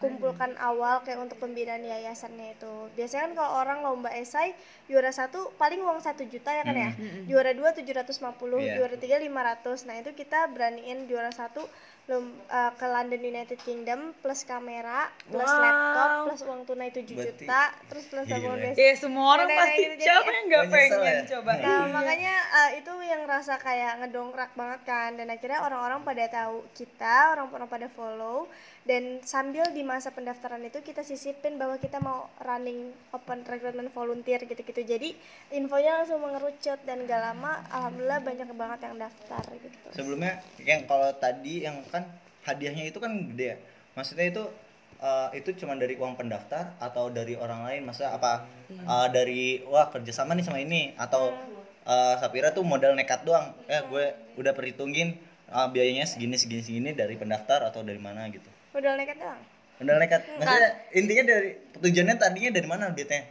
kumpulkan 0.00 0.56
awal 0.58 1.00
kayak 1.00 1.20
untuk 1.20 1.36
pembinaan 1.38 1.84
yayasannya 1.84 2.56
itu. 2.56 2.74
Biasanya 2.90 3.22
kan 3.22 3.32
kalau 3.36 3.50
orang 3.58 3.78
lomba 3.80 4.08
esai 4.10 4.56
juara 4.86 5.08
satu 5.10 5.52
paling 5.54 5.78
uang 5.78 6.00
satu 6.00 6.24
juta 6.24 6.50
ya 6.50 6.62
kan 6.62 6.74
ya? 6.74 6.90
Juara 7.26 7.52
dua 7.52 7.70
750 7.70 8.16
Iya. 8.58 8.74
juara 8.74 8.96
tiga 8.96 9.16
500 9.16 9.60
nah 9.82 9.94
itu 9.94 10.10
kita 10.12 10.48
beraniin 10.48 11.04
juara 11.04 11.28
satu 11.30 11.62
lom- 12.06 12.32
eh, 12.42 12.72
ke 12.72 12.86
London 12.86 13.20
United 13.20 13.60
Kingdom 13.60 14.16
plus 14.16 14.42
kamera 14.42 15.06
plus 15.22 15.46
Wow. 15.46 15.60
laptop 15.60 16.08
plus 16.24 16.40
uang 16.42 16.60
tunai 16.64 16.90
7 16.90 17.06
Berarti- 17.06 17.44
juta 17.44 17.62
terus 17.86 18.04
plus 18.04 18.26
tabungan 18.26 18.58
biasa 18.58 18.76
ya 18.76 18.92
semua 18.96 19.26
orang 19.30 19.46
Nenek-nenek 19.46 19.68
pasti 19.68 19.82
gitu, 19.84 20.02
siapa 20.02 20.28
yang 20.28 20.44
nggak 20.44 20.58
Gak 20.60 20.72
pengen 20.72 20.98
ya? 20.98 21.20
coba? 21.30 21.50
Nah, 21.52 21.62
Iya. 21.62 21.92
makanya 21.92 22.34
eh, 22.50 22.70
itu 22.74 22.92
yang 23.04 23.22
rasa 23.26 23.54
kayak 23.56 23.92
ngedongkrak 24.00 24.50
banget 24.52 24.80
kan. 24.82 25.10
Dan 25.12 25.26
akhirnya 25.28 25.60
orang-orang 25.60 26.00
pada 26.00 26.24
tahu 26.26 26.56
kita, 26.72 27.16
orang-orang 27.30 27.68
pada 27.68 27.86
follow 27.88 28.48
dan 28.88 29.20
sambil 29.20 29.68
di 29.76 29.84
masa 29.84 30.08
pendaftaran 30.08 30.64
itu 30.64 30.80
kita 30.80 31.04
sisipin 31.04 31.60
bahwa 31.60 31.76
kita 31.76 32.00
mau 32.00 32.32
running 32.40 32.88
open 33.12 33.44
recruitment 33.44 33.92
volunteer 33.92 34.40
gitu-gitu. 34.48 34.80
Jadi 34.80 35.12
infonya 35.52 36.00
langsung 36.00 36.24
mengerucut 36.24 36.80
dan 36.88 37.04
gak 37.04 37.20
lama 37.20 37.60
alhamdulillah 37.68 38.24
banyak 38.24 38.48
banget 38.56 38.78
yang 38.88 38.96
daftar 38.96 39.42
gitu. 39.52 39.76
sebelumnya 39.92 40.40
yang 40.64 40.88
kalau 40.88 41.12
tadi 41.20 41.68
yang 41.68 41.84
kan 41.92 42.08
hadiahnya 42.48 42.88
itu 42.88 42.96
kan 42.96 43.12
gede 43.36 43.46
ya. 43.52 43.56
Maksudnya 44.00 44.32
itu 44.32 44.44
eh, 45.04 45.28
itu 45.36 45.50
cuma 45.60 45.76
dari 45.76 46.00
uang 46.00 46.16
pendaftar 46.16 46.72
atau 46.80 47.12
dari 47.12 47.36
orang 47.36 47.68
lain? 47.68 47.84
Masa 47.84 48.16
apa 48.16 48.48
eh, 48.72 49.08
dari 49.12 49.60
wah 49.68 49.92
kerjasama 49.92 50.32
nih 50.32 50.44
sama 50.48 50.56
ini? 50.56 50.96
Atau 50.96 51.36
eh, 51.84 52.14
Sapira 52.16 52.56
tuh 52.56 52.64
modal 52.64 52.96
nekat 52.96 53.28
doang. 53.28 53.52
Eh 53.68 53.84
gue 53.92 54.16
udah 54.40 54.56
perhitungin 54.56 55.20
eh, 55.52 55.68
biayanya 55.68 56.08
segini 56.08 56.40
segini 56.40 56.64
segini 56.64 56.90
dari 56.96 57.20
pendaftar 57.20 57.68
atau 57.68 57.84
dari 57.84 58.00
mana 58.00 58.24
gitu 58.32 58.48
Modal 58.70 58.94
nekat 58.94 59.18
doang. 59.18 59.40
modal 59.76 59.96
nekat 59.98 60.20
maksudnya 60.36 60.70
intinya 60.92 61.24
dari 61.26 61.50
tujuannya 61.74 62.16
tadinya 62.16 62.50
dari 62.50 62.66
mana 62.66 62.84
duitnya 62.90 63.24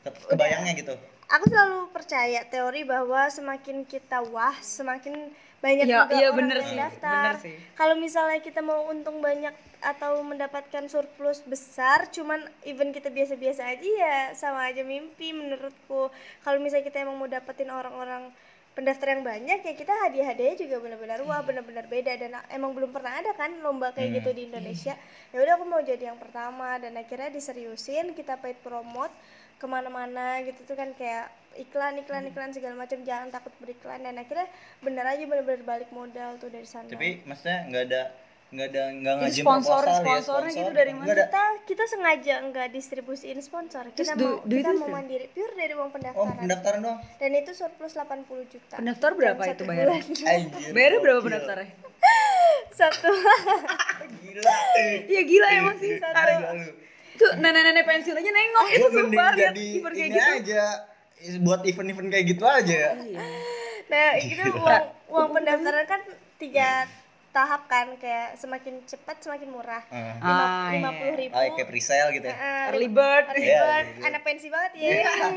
Ke- 0.00 0.24
kebayangnya 0.28 0.72
gitu 0.74 0.94
Aku 1.26 1.44
selalu 1.44 1.90
percaya 1.90 2.46
teori 2.46 2.82
bahwa 2.82 3.26
semakin 3.28 3.82
kita 3.82 4.22
wah, 4.24 4.54
semakin 4.56 5.34
banyak 5.58 5.82
Iya, 5.84 6.06
juga 6.06 6.14
iya, 6.14 6.28
orang 6.28 6.38
bener 6.38 6.56
yang 6.56 6.68
sih, 6.68 6.78
daftar. 6.78 7.10
bener 7.10 7.36
sih. 7.42 7.56
Kalau 7.74 7.94
misalnya 7.96 8.38
kita 8.38 8.60
mau 8.60 8.86
untung 8.86 9.18
banyak 9.18 9.50
atau 9.82 10.22
mendapatkan 10.22 10.86
surplus 10.86 11.42
besar, 11.42 12.06
cuman 12.08 12.38
even 12.62 12.94
kita 12.94 13.10
biasa-biasa 13.10 13.66
aja 13.66 13.82
ya 13.82 14.16
sama 14.32 14.70
aja 14.70 14.86
mimpi 14.86 15.34
menurutku. 15.34 16.14
Kalau 16.40 16.58
misalnya 16.60 16.86
kita 16.86 17.02
emang 17.02 17.18
mau 17.18 17.26
dapetin 17.26 17.68
orang-orang 17.68 18.30
pendaftar 18.76 19.16
yang 19.16 19.24
banyak 19.24 19.64
ya 19.64 19.72
kita 19.72 19.88
hadiah-hadiahnya 20.04 20.68
juga 20.68 20.76
benar-benar 20.84 21.24
wah 21.24 21.40
benar-benar 21.40 21.88
beda. 21.88 22.12
Dan 22.20 22.36
emang 22.52 22.76
belum 22.76 22.92
pernah 22.92 23.16
ada 23.16 23.32
kan 23.32 23.48
lomba 23.64 23.96
kayak 23.96 24.20
gitu 24.20 24.36
di 24.36 24.52
Indonesia. 24.52 24.92
Ya 25.32 25.38
udah 25.40 25.56
aku 25.56 25.64
mau 25.64 25.80
jadi 25.80 26.12
yang 26.12 26.20
pertama. 26.20 26.76
Dan 26.76 26.92
akhirnya 27.00 27.32
diseriusin 27.32 28.12
kita 28.12 28.36
paid 28.36 28.60
promote 28.60 29.10
ke 29.56 29.64
mana-mana 29.64 30.44
gitu 30.44 30.68
tuh 30.68 30.76
kan 30.76 30.92
kayak 30.92 31.32
iklan 31.56 31.96
iklan 32.04 32.28
iklan 32.28 32.52
segala 32.52 32.76
macam. 32.76 33.00
Jangan 33.00 33.32
takut 33.32 33.56
beriklan. 33.64 34.04
Dan 34.04 34.20
akhirnya 34.20 34.44
bener 34.84 35.08
aja 35.08 35.24
bener-bener 35.24 35.64
balik 35.64 35.88
modal 35.96 36.36
tuh 36.36 36.52
dari 36.52 36.68
sana. 36.68 36.92
Tapi 36.92 37.24
maksudnya 37.24 37.64
nggak 37.72 37.84
ada 37.88 38.02
nggak 38.56 38.68
ada 38.68 38.84
nggak 38.90 39.14
ngajin 39.20 39.44
sponsor- 39.44 39.84
proposal 39.84 39.92
ya 39.92 40.04
sponsornya 40.16 40.52
gitu 40.56 40.72
dari 40.72 40.92
mana? 40.92 41.04
Nggak 41.04 41.14
ada. 41.14 41.24
kita 41.26 41.42
kita 41.68 41.84
sengaja 41.86 42.34
nggak 42.42 42.66
distribusiin 42.72 43.38
sponsor. 43.38 43.84
Terus 43.92 44.08
kita 44.08 44.16
du- 44.16 44.24
mau 44.32 44.48
duit 44.48 44.58
kita 44.58 44.70
itu 44.70 44.72
mau 44.72 44.80
dari- 44.82 44.96
mandiri 44.96 45.26
pure 45.28 45.54
dari 45.54 45.72
uang 45.72 45.84
oh 45.84 45.92
pendaftaran 45.92 46.36
pendaftaran 46.40 46.78
doang? 46.80 46.98
Dan 47.16 47.30
itu 47.34 47.50
surplus 47.52 47.92
80 47.92 48.24
juta. 48.48 48.74
Pendaftar 48.74 49.10
berapa 49.12 49.42
satu 49.42 49.62
itu. 49.62 49.92
Anjir, 50.24 50.70
bayarnya 50.72 50.98
berapa 50.98 51.20
pendaftarnya? 51.20 51.68
Satu. 52.76 53.08
Gila. 54.20 54.56
Iya 55.08 55.22
gila 55.22 55.48
emang 55.50 55.76
sih 55.76 55.96
Gila 55.96 56.52
lu. 56.52 56.68
tuh 57.16 57.30
nenek-nenek 57.40 57.84
pensiun 57.84 58.12
aja 58.14 58.30
nengok. 58.30 58.66
Itu 58.68 58.88
sumpah 58.90 59.28
lihat 59.32 59.52
jadi 59.52 59.64
kiper 59.72 59.92
kayak 59.92 60.06
ini 60.06 60.16
gitu. 60.16 60.32
aja. 60.44 60.64
Buat 61.40 61.60
event-event 61.64 62.08
kayak 62.12 62.24
gitu 62.28 62.44
aja. 62.44 62.80
Ya 62.96 63.24
nah 63.86 64.18
itu 64.18 64.42
uang 64.50 64.84
uang 65.08 65.28
pendaftaran 65.30 65.86
kan 65.86 66.02
tiga 66.36 66.90
tahap 67.36 67.62
kan 67.66 67.92
kayak 67.96 68.32
semakin 68.34 68.80
cepat 68.82 69.20
semakin 69.20 69.48
murah 69.50 69.84
Ah. 69.86 70.16
Ah, 70.18 70.72
lima 70.72 70.88
iya. 70.88 70.96
puluh 70.96 71.14
ribu 71.14 71.32
Ah, 71.32 71.44
kayak 71.50 71.68
presale 71.68 72.08
gitu 72.10 72.24
ya 72.24 72.32
Eh, 72.32 72.64
early 72.66 72.88
bird 72.88 73.24
Early 73.28 73.44
Iya, 73.44 73.60
bird, 73.60 73.86
iya. 73.92 74.04
anak 74.06 74.22
pensi 74.22 74.46
banget 74.48 74.72
ya. 74.74 74.88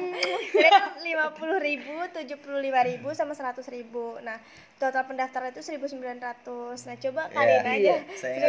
Kan 0.64 0.84
lima 1.02 1.28
puluh 1.32 1.60
ribu, 1.60 1.92
tujuh 2.10 2.38
puluh 2.38 2.60
lima 2.60 2.82
ribu, 2.82 3.12
sama 3.12 3.34
seratus 3.34 3.68
ribu. 3.68 4.16
Nah 4.20 4.40
total 4.76 5.04
pendaftaran 5.04 5.52
itu 5.52 5.60
seribu 5.60 5.86
sembilan 5.86 6.18
ratus. 6.18 6.88
Nah 6.88 6.96
coba 6.98 7.28
kalian 7.28 7.64
Iya. 7.68 7.76
aja. 7.76 7.96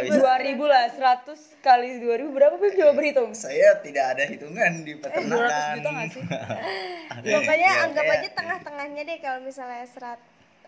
Dua 0.07 0.33
ribu 0.39 0.63
lah 0.63 0.87
seratus 0.87 1.39
kali 1.59 1.99
dua 1.99 2.15
ribu 2.15 2.31
berapa 2.31 2.55
Beb? 2.55 2.71
coba 2.73 2.91
berhitung 2.93 3.31
saya 3.33 3.75
tidak 3.77 4.05
ada 4.09 4.23
hitungan 4.25 4.71
di 4.79 4.95
peternakan 4.95 5.27
200 5.27 5.75
juta 5.75 5.89
nggak 5.91 6.07
sih? 6.09 6.23
Pokoknya 7.35 7.69
Ya, 7.69 7.83
anggap 7.83 8.03
kayak 8.05 8.17
aja 8.17 8.29
tengah-tengahnya 8.33 9.01
deh 9.03 9.17
kalau 9.19 9.39
misalnya 9.41 9.83
serat. 9.85 10.19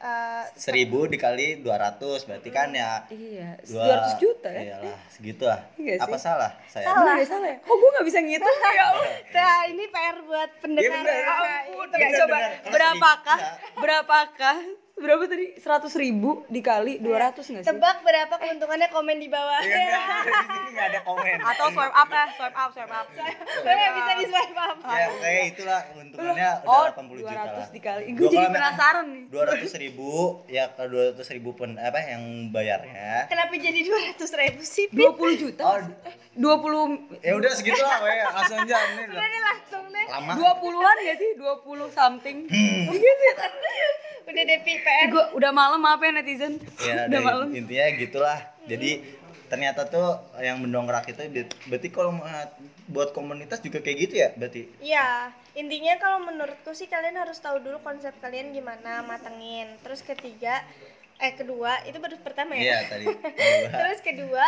Eh, 0.03 0.43
seribu 0.53 1.05
dikali 1.05 1.59
200 1.59 1.95
berarti 2.21 2.49
kan 2.49 2.69
ya 2.71 3.07
iya 3.07 3.55
dua 3.63 3.79
dua 3.79 3.95
ratus 3.97 4.13
juta 4.17 4.49
ya 4.49 4.61
iyalah 4.61 4.99
segitu 5.07 5.43
lah 5.43 5.59
Iya 5.75 5.93
apa 5.97 6.17
salah 6.17 6.51
saya 6.65 6.85
Salah. 6.85 6.99
Bener 6.99 7.15
ya, 7.15 7.25
salah 7.25 7.47
ya? 7.49 7.57
Kok 7.59 7.73
gue 7.73 7.89
gak 7.93 8.05
bisa 8.05 8.19
ngitung 8.19 8.57
ya 8.69 8.83
Allah 8.85 9.11
Nah 9.29 9.59
ini 9.65 9.83
PR 9.87 10.17
buat 10.21 10.49
pendengar. 10.59 10.91
bener. 10.93 11.15
ya. 11.15 11.33
ampun 11.33 11.87
Itu 11.87 11.95
ya 11.97 12.09
coba 12.19 12.37
berapakah 12.67 13.37
Iya. 13.39 13.51
berapakah 13.75 14.57
berapa 14.95 15.25
tadi? 15.25 15.45
Seratus 15.57 15.93
ribu 15.93 16.47
dikali 16.47 16.95
dua 16.97 17.27
ratus 17.27 17.43
nggak 17.45 17.63
sih? 17.63 17.69
Tebak 17.69 18.01
berapa 18.01 18.35
keuntungannya 18.37 18.87
komen 18.87 19.17
di 19.17 19.27
bawah. 19.27 19.59
Iya, 19.59 19.75
enggak, 19.83 20.03
di 20.23 20.47
sini 20.47 20.69
nggak 20.71 20.87
ada 20.87 20.99
komen. 21.03 21.37
Atau 21.43 21.67
swipe 21.71 21.91
up 21.91 22.07
ya 22.07 22.25
swipe 22.31 22.55
up 22.55 22.69
swipe 22.71 22.93
up. 22.93 23.07
Boleh 23.59 23.87
bisa 23.91 24.11
di 24.15 24.25
swipe 24.25 24.55
up. 24.55 24.75
ya 24.85 25.07
kayak 25.19 25.43
itulah 25.49 25.79
keuntungannya 25.89 26.49
oh 26.63 26.85
udah 26.87 26.93
80 26.95 27.19
juta 27.19 27.31
lah. 27.33 27.67
200 27.67 27.75
dikali. 27.75 28.03
Gue 28.13 28.27
jadi 28.29 28.47
penasaran 28.47 29.05
nih. 29.09 29.23
dua 29.27 29.43
ratus 29.49 29.71
ribu 29.75 30.11
ya 30.47 30.63
ke 30.69 30.83
dua 30.87 31.03
ratus 31.11 31.27
ribu 31.31 31.49
pun 31.51 31.69
apa 31.75 31.99
yang 31.99 32.23
bayarnya? 32.49 33.27
Kenapa 33.27 33.53
jadi 33.53 33.79
dua 33.81 33.99
ratus 34.07 34.31
ribu 34.31 34.61
sih? 34.61 34.85
Pit? 34.87 34.95
dua 34.95 35.11
puluh 35.13 35.35
juta? 35.35 35.63
Oh 35.63 35.79
dua 36.33 36.55
puluh 36.57 36.97
ya 37.21 37.33
udah 37.35 37.51
segitu 37.51 37.77
lah 37.77 38.01
we 38.01 38.13
langsung 38.23 38.57
aja 38.61 38.77
ini 38.89 39.01
udah 39.05 39.21
Udah 39.21 39.41
langsung 39.45 39.83
deh. 39.85 40.05
dua 40.33 40.51
puluhan 40.57 40.95
ya 41.01 41.13
sih? 41.13 41.29
dua 41.37 41.53
puluh 41.61 41.87
something 41.93 42.49
Udah 44.23 44.43
deh 44.43 44.59
Pi, 44.63 44.73
PR. 44.79 45.07
gue 45.11 45.23
udah 45.35 45.51
malam 45.51 45.79
maaf 45.79 45.99
ya 45.99 46.11
netizen. 46.11 46.57
Ya 46.79 47.07
udah 47.07 47.21
malam. 47.21 47.47
intinya 47.51 47.85
gitulah. 47.95 48.39
Jadi 48.63 49.03
ternyata 49.51 49.85
tuh 49.85 50.17
yang 50.41 50.57
mendongkrak 50.63 51.11
itu 51.11 51.21
berarti 51.69 51.87
kalau 51.93 52.17
buat 52.89 53.13
komunitas 53.13 53.61
juga 53.61 53.83
kayak 53.83 53.97
gitu 53.99 54.13
ya 54.17 54.29
berarti? 54.33 54.65
Iya, 54.79 55.29
intinya 55.53 55.93
kalau 55.99 56.23
menurutku 56.23 56.71
sih 56.73 56.87
kalian 56.87 57.15
harus 57.15 57.37
tahu 57.37 57.59
dulu 57.61 57.79
konsep 57.83 58.15
kalian 58.19 58.51
gimana, 58.51 59.03
matengin. 59.03 59.71
Terus 59.83 60.01
ketiga, 60.01 60.63
eh 61.19 61.35
kedua 61.35 61.83
itu 61.85 61.99
baru 61.99 62.17
pertama 62.19 62.57
iya 62.57 62.83
ya. 62.83 62.89
tadi 62.89 63.05
Terus 63.79 63.99
kedua, 64.01 64.43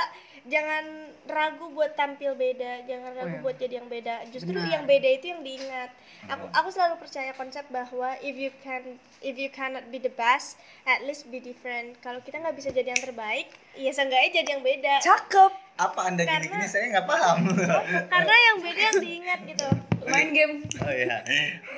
jangan 0.45 0.86
ragu 1.25 1.73
buat 1.73 1.97
tampil 1.97 2.38
beda, 2.38 2.86
jangan 2.86 3.12
ragu 3.17 3.36
iya. 3.38 3.41
buat 3.41 3.58
jadi 3.58 3.73
yang 3.81 3.89
beda. 3.89 4.15
Justru 4.29 4.53
Benar. 4.53 4.69
yang 4.69 4.84
beda 4.86 5.10
itu 5.10 5.25
yang 5.34 5.41
diingat. 5.41 5.89
Aku 6.25 6.45
aku 6.53 6.69
selalu 6.69 7.01
percaya 7.01 7.34
konsep 7.34 7.65
bahwa 7.69 8.13
if 8.21 8.38
you 8.38 8.53
can 8.62 8.97
if 9.25 9.38
you 9.38 9.49
cannot 9.49 9.86
be 9.89 9.97
the 9.97 10.13
best, 10.13 10.58
at 10.86 11.01
least 11.05 11.25
be 11.34 11.41
different. 11.41 11.97
Kalau 12.01 12.21
kita 12.21 12.41
nggak 12.41 12.58
bisa 12.58 12.69
jadi 12.69 12.93
yang 12.93 13.01
terbaik, 13.01 13.49
ya 13.73 13.89
seenggaknya 13.89 14.41
jadi 14.41 14.49
yang 14.58 14.63
beda. 14.65 14.95
cakep 15.01 15.51
apa 15.75 16.08
anda 16.08 16.23
Karena- 16.23 16.39
gini-gini 16.39 16.67
saya 16.71 16.88
nggak 16.88 17.03
paham 17.03 17.38
Karena 18.15 18.36
yang 18.47 18.58
beda 18.63 18.79
yang 18.79 18.99
diingat 19.03 19.39
gitu. 19.43 19.67
main 20.08 20.29
game 20.31 20.63
oh 20.86 20.93
iya 20.93 21.19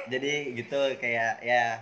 jadi 0.05 0.53
gitu 0.53 0.79
kayak 1.01 1.41
ya 1.41 1.81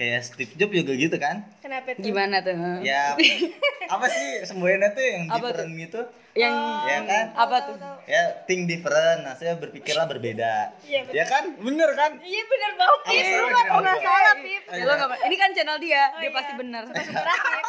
kayak 0.00 0.24
Steve 0.24 0.56
Jobs 0.56 0.72
juga 0.72 0.96
gitu 0.96 1.16
kan 1.16 1.44
Kenapa 1.60 1.92
tuh? 1.92 2.00
Gimana 2.00 2.40
tuh? 2.40 2.56
ya 2.80 3.12
apa 3.92 4.06
sih 4.08 4.48
semboyannya 4.48 4.96
tuh 4.96 5.04
yang 5.04 5.22
Apa 5.28 5.52
different 5.52 5.76
gitu 5.76 6.00
Yang 6.32 6.54
ya 6.86 6.98
kan 7.04 7.24
apa 7.36 7.56
tuh? 7.66 7.76
ya 8.06 8.22
think 8.46 8.64
different 8.64 9.20
maksudnya 9.20 9.58
berpikirlah 9.58 10.06
berbeda 10.06 10.72
Iya, 10.80 11.04
betul. 11.04 11.14
ya 11.14 11.24
kan 11.26 11.44
bener 11.58 11.90
kan 11.92 12.10
Iya 12.16 12.42
bener 12.44 12.70
banget. 12.72 12.98
Apa 13.02 13.12
Iya, 13.12 13.28
lu 13.34 13.46
kan 13.50 13.64
nggak 13.76 13.98
salah, 14.00 14.34
Pip. 14.38 14.62
Ya, 14.64 14.82
lo 14.82 14.92
nggak- 14.94 15.22
ini 15.22 15.36
kan 15.36 15.50
channel 15.52 15.78
dia, 15.78 16.02
dia 16.14 16.22
iya. 16.22 16.30
pasti 16.30 16.52
benar. 16.54 16.82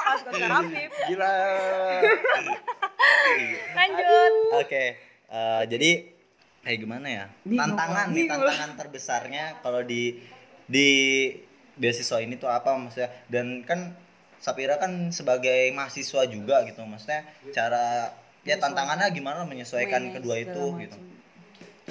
Pas 0.01 0.17
Suka 0.21 0.45
Rafif. 0.45 0.91
gila 1.03 1.33
Lanjut. 3.73 4.33
Oke, 4.57 4.83
eh, 5.27 5.61
jadi 5.65 5.89
kayak 6.61 6.79
gimana 6.79 7.07
ya? 7.07 7.25
Bingung, 7.41 7.73
tantangan 7.73 8.07
nih, 8.11 8.25
tantangan 8.27 8.71
terbesarnya 8.77 9.43
kalau 9.59 9.81
di 9.81 10.21
di 10.65 10.89
beasiswa 11.81 12.21
ini 12.21 12.37
tuh 12.37 12.47
apa 12.47 12.77
maksudnya? 12.77 13.09
Dan 13.25 13.65
kan 13.65 13.97
Sapira 14.37 14.77
kan 14.77 15.09
sebagai 15.09 15.69
mahasiswa 15.69 16.25
juga 16.25 16.65
gitu, 16.65 16.81
maksudnya 16.81 17.21
cara 17.53 18.09
ya 18.41 18.57
tantangannya 18.57 19.13
gimana 19.13 19.45
menyesuaikan 19.45 20.13
kedua 20.13 20.37
itu 20.37 20.57
macam. 20.73 20.81
gitu. 20.81 20.97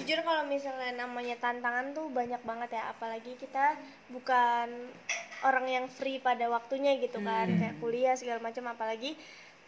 Jujur 0.02 0.18
kalau 0.26 0.42
misalnya 0.50 1.06
namanya 1.06 1.38
tantangan 1.38 1.94
tuh 1.94 2.10
banyak 2.10 2.42
banget 2.42 2.74
ya, 2.74 2.90
apalagi 2.90 3.38
kita 3.38 3.78
bukan 4.10 4.66
orang 5.46 5.66
yang 5.66 5.86
free 5.86 6.18
pada 6.18 6.50
waktunya 6.50 6.98
gitu 6.98 7.22
kan, 7.22 7.46
Hmm. 7.46 7.58
kayak 7.58 7.76
kuliah 7.78 8.14
segala 8.18 8.42
macam, 8.42 8.66
apalagi 8.66 9.14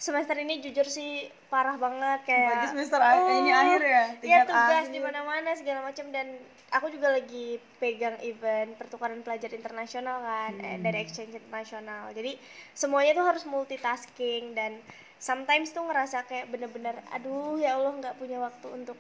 semester 0.02 0.34
ini 0.34 0.58
jujur 0.58 0.82
sih 0.82 1.10
parah 1.46 1.78
banget 1.78 2.26
kayak 2.26 2.42
Berarti 2.48 2.68
semester 2.74 2.98
a- 3.00 3.22
ini 3.38 3.52
akhir 3.54 3.80
ya? 3.86 4.04
Iya 4.20 4.40
tugas 4.44 4.86
di 4.88 4.98
mana-mana 4.98 5.54
segala 5.54 5.80
macam 5.80 6.10
dan 6.10 6.26
aku 6.68 6.90
juga 6.90 7.08
lagi 7.08 7.46
pegang 7.78 8.18
event 8.20 8.74
pertukaran 8.74 9.22
pelajar 9.22 9.50
internasional 9.52 10.18
kan 10.20 10.58
eh, 10.58 10.74
Hmm. 10.74 10.82
dari 10.82 10.98
exchange 10.98 11.38
internasional. 11.38 12.10
Jadi 12.10 12.34
semuanya 12.72 13.14
tuh 13.14 13.22
harus 13.24 13.44
multitasking 13.46 14.58
dan 14.58 14.74
sometimes 15.18 15.70
tuh 15.70 15.86
ngerasa 15.86 16.26
kayak 16.26 16.50
bener-bener 16.50 16.98
aduh 17.08 17.54
ya 17.56 17.78
Allah 17.78 17.94
nggak 17.94 18.18
punya 18.18 18.42
waktu 18.42 18.66
untuk 18.68 18.98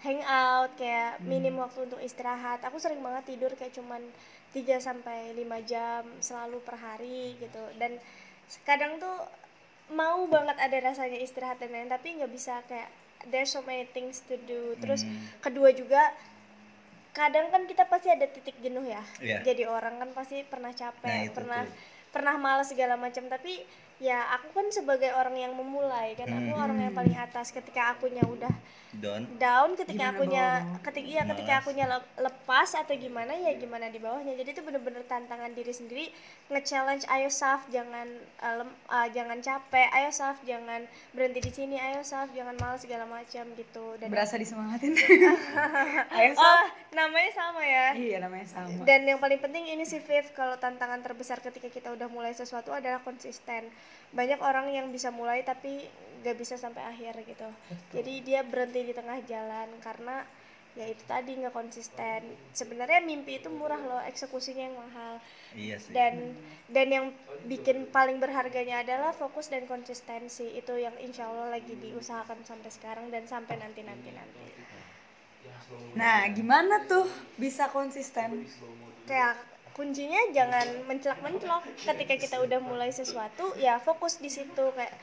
hangout 0.00 0.76
kayak 0.76 1.16
Hmm. 1.16 1.24
minim 1.24 1.56
waktu 1.56 1.78
untuk 1.82 2.00
istirahat. 2.00 2.60
Aku 2.62 2.76
sering 2.76 3.00
banget 3.00 3.24
tidur 3.26 3.48
kayak 3.54 3.72
cuman 3.72 4.04
3 4.52 4.76
sampai 4.78 5.32
5 5.32 5.56
jam 5.62 6.04
selalu 6.20 6.60
per 6.60 6.76
hari 6.76 7.32
gitu 7.40 7.64
dan 7.74 7.96
kadang 8.62 9.00
tuh 9.00 9.24
mau 9.86 10.24
banget 10.26 10.56
ada 10.56 10.76
rasanya 10.82 11.18
istirahat 11.18 11.58
dan 11.58 11.68
lain 11.68 11.86
tapi 11.86 12.14
nggak 12.14 12.30
bisa 12.30 12.64
kayak 12.64 12.88
there's 13.26 13.48
so 13.48 13.60
many 13.62 13.84
things 13.86 14.20
to 14.22 14.36
do 14.42 14.72
terus 14.78 15.02
Hmm. 15.02 15.20
kedua 15.40 15.70
juga 15.70 16.12
kadang 17.10 17.46
kan 17.48 17.62
kita 17.64 17.86
pasti 17.86 18.08
ada 18.08 18.26
titik 18.26 18.58
jenuh 18.58 18.82
ya 18.82 19.02
Iya. 19.18 19.38
jadi 19.44 19.64
orang 19.66 19.98
kan 19.98 20.10
pasti 20.12 20.42
pernah 20.42 20.72
capek 20.72 21.06
Nah, 21.06 21.22
itu 21.22 21.32
pernah 21.32 21.62
tuh. 21.62 21.74
pernah 22.10 22.34
malas 22.36 22.68
segala 22.68 22.94
macam 22.96 23.26
tapi 23.26 23.62
ya 24.04 24.20
aku 24.30 24.52
kan 24.52 24.66
sebagai 24.68 25.08
orang 25.10 25.32
yang 25.34 25.52
memulai 25.52 26.12
kan 26.12 26.28
aku 26.28 26.50
Hmm. 26.50 26.60
orang 26.60 26.78
yang 26.78 26.92
paling 26.92 27.16
atas 27.16 27.48
ketika 27.50 27.90
akunya 27.90 28.20
udah 28.22 28.52
Don. 28.94 29.26
down 29.36 29.74
ketika 29.74 29.90
Gimana 30.06 30.12
akunya 30.12 30.46
bawah? 30.60 30.78
ketika 30.84 31.08
iya 31.08 31.22
ketika 31.24 31.52
akunya 31.56 31.84
le- 31.88 32.10
lepas 32.20 32.68
atau 32.74 32.94
gimana 32.94 33.32
ya 33.34 33.50
gimana 33.54 33.88
di 33.88 33.96
bawahnya 33.96 34.36
jadi 34.36 34.50
itu 34.50 34.62
bener-bener 34.62 35.02
tantangan 35.04 35.50
diri 35.50 35.72
sendiri 35.72 36.04
nge-challenge 36.46 37.02
ayo 37.08 37.26
Saf 37.28 37.66
jangan 37.68 38.06
uh, 38.38 38.54
lem- 38.56 38.78
uh, 38.86 39.08
jangan 39.08 39.40
capek 39.40 39.88
ayo 39.90 40.10
Saf 40.10 40.38
jangan 40.42 40.84
berhenti 41.10 41.40
di 41.40 41.50
sini 41.50 41.76
ayo 41.76 42.02
Saf 42.02 42.30
jangan 42.30 42.54
malas 42.54 42.82
segala 42.82 43.02
macam 43.04 43.24
gitu 43.52 43.84
dan 43.96 44.08
Berasa 44.08 44.36
disemangatin. 44.36 44.94
Ayo, 46.14 46.30
Sob. 46.32 46.44
oh 46.44 46.64
namanya 46.92 47.30
sama 47.32 47.62
ya 47.62 47.86
Iya, 47.94 48.16
namanya 48.20 48.46
sama. 48.46 48.84
dan 48.84 49.00
yang 49.02 49.18
paling 49.18 49.38
penting 49.38 49.64
ini 49.66 49.82
sih 49.82 49.98
Viv 49.98 50.30
kalau 50.32 50.54
tantangan 50.54 51.00
terbesar 51.00 51.40
ketika 51.40 51.66
kita 51.66 51.90
udah 51.90 52.06
mulai 52.06 52.30
sesuatu 52.30 52.70
adalah 52.70 53.00
konsisten 53.00 53.66
banyak 54.14 54.40
orang 54.40 54.70
yang 54.70 54.86
bisa 54.94 55.10
mulai 55.10 55.42
tapi 55.42 55.84
nggak 56.24 56.36
bisa 56.40 56.56
sampai 56.56 56.82
akhir 56.88 57.20
gitu. 57.28 57.48
Jadi 57.92 58.12
dia 58.24 58.40
berhenti 58.40 58.80
di 58.80 58.94
tengah 58.96 59.20
jalan 59.28 59.68
karena 59.84 60.24
ya 60.74 60.90
itu 60.90 61.04
tadi 61.06 61.36
nggak 61.38 61.54
konsisten. 61.54 62.24
Sebenarnya 62.50 63.04
mimpi 63.04 63.38
itu 63.38 63.52
murah 63.52 63.78
loh 63.78 64.02
eksekusinya 64.08 64.64
yang 64.64 64.76
mahal. 64.76 65.14
Iya 65.54 65.76
sih. 65.78 65.92
dan 65.94 66.34
dan 66.72 66.88
yang 66.90 67.06
bikin 67.46 67.86
paling 67.92 68.18
berharganya 68.18 68.82
adalah 68.82 69.12
fokus 69.12 69.52
dan 69.52 69.68
konsistensi. 69.68 70.48
Itu 70.56 70.74
yang 70.80 70.96
insya 70.98 71.28
Allah 71.28 71.60
lagi 71.60 71.76
diusahakan 71.76 72.42
sampai 72.42 72.70
sekarang 72.72 73.12
dan 73.12 73.28
sampai 73.28 73.60
nanti 73.60 73.84
nanti 73.84 74.10
nanti 74.10 74.42
Nah, 75.94 76.26
gimana 76.34 76.84
tuh 76.84 77.06
bisa 77.38 77.70
konsisten? 77.70 78.44
kayak 79.04 79.36
kuncinya 79.74 80.22
jangan 80.30 80.86
mencelak-mencelok 80.86 81.66
ketika 81.82 82.14
kita 82.14 82.36
udah 82.38 82.62
mulai 82.62 82.94
sesuatu 82.94 83.58
ya 83.58 83.82
fokus 83.82 84.22
di 84.22 84.30
situ 84.30 84.70
kayak 84.72 84.94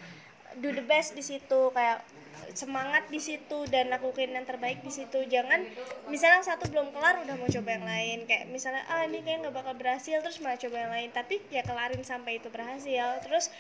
do 0.60 0.72
the 0.72 0.84
best 0.84 1.16
di 1.16 1.24
situ 1.24 1.72
kayak 1.72 2.04
semangat 2.52 3.08
di 3.08 3.20
situ 3.22 3.64
dan 3.72 3.88
lakukan 3.88 4.28
yang 4.28 4.44
terbaik 4.44 4.84
di 4.84 4.92
situ. 4.92 5.24
Jangan 5.28 5.64
misalnya 6.12 6.44
satu 6.44 6.68
belum 6.68 6.92
kelar 6.92 7.24
udah 7.24 7.36
mau 7.40 7.48
coba 7.48 7.70
yang 7.72 7.86
lain. 7.88 8.18
Kayak 8.28 8.52
misalnya 8.52 8.84
ah 8.92 9.08
ini 9.08 9.24
kayak 9.24 9.48
nggak 9.48 9.56
bakal 9.56 9.74
berhasil 9.78 10.20
terus 10.20 10.44
malah 10.44 10.60
coba 10.60 10.76
yang 10.88 10.92
lain. 10.92 11.10
Tapi 11.16 11.40
ya 11.48 11.64
kelarin 11.64 12.04
sampai 12.04 12.44
itu 12.44 12.52
berhasil. 12.52 13.24
Terus 13.24 13.52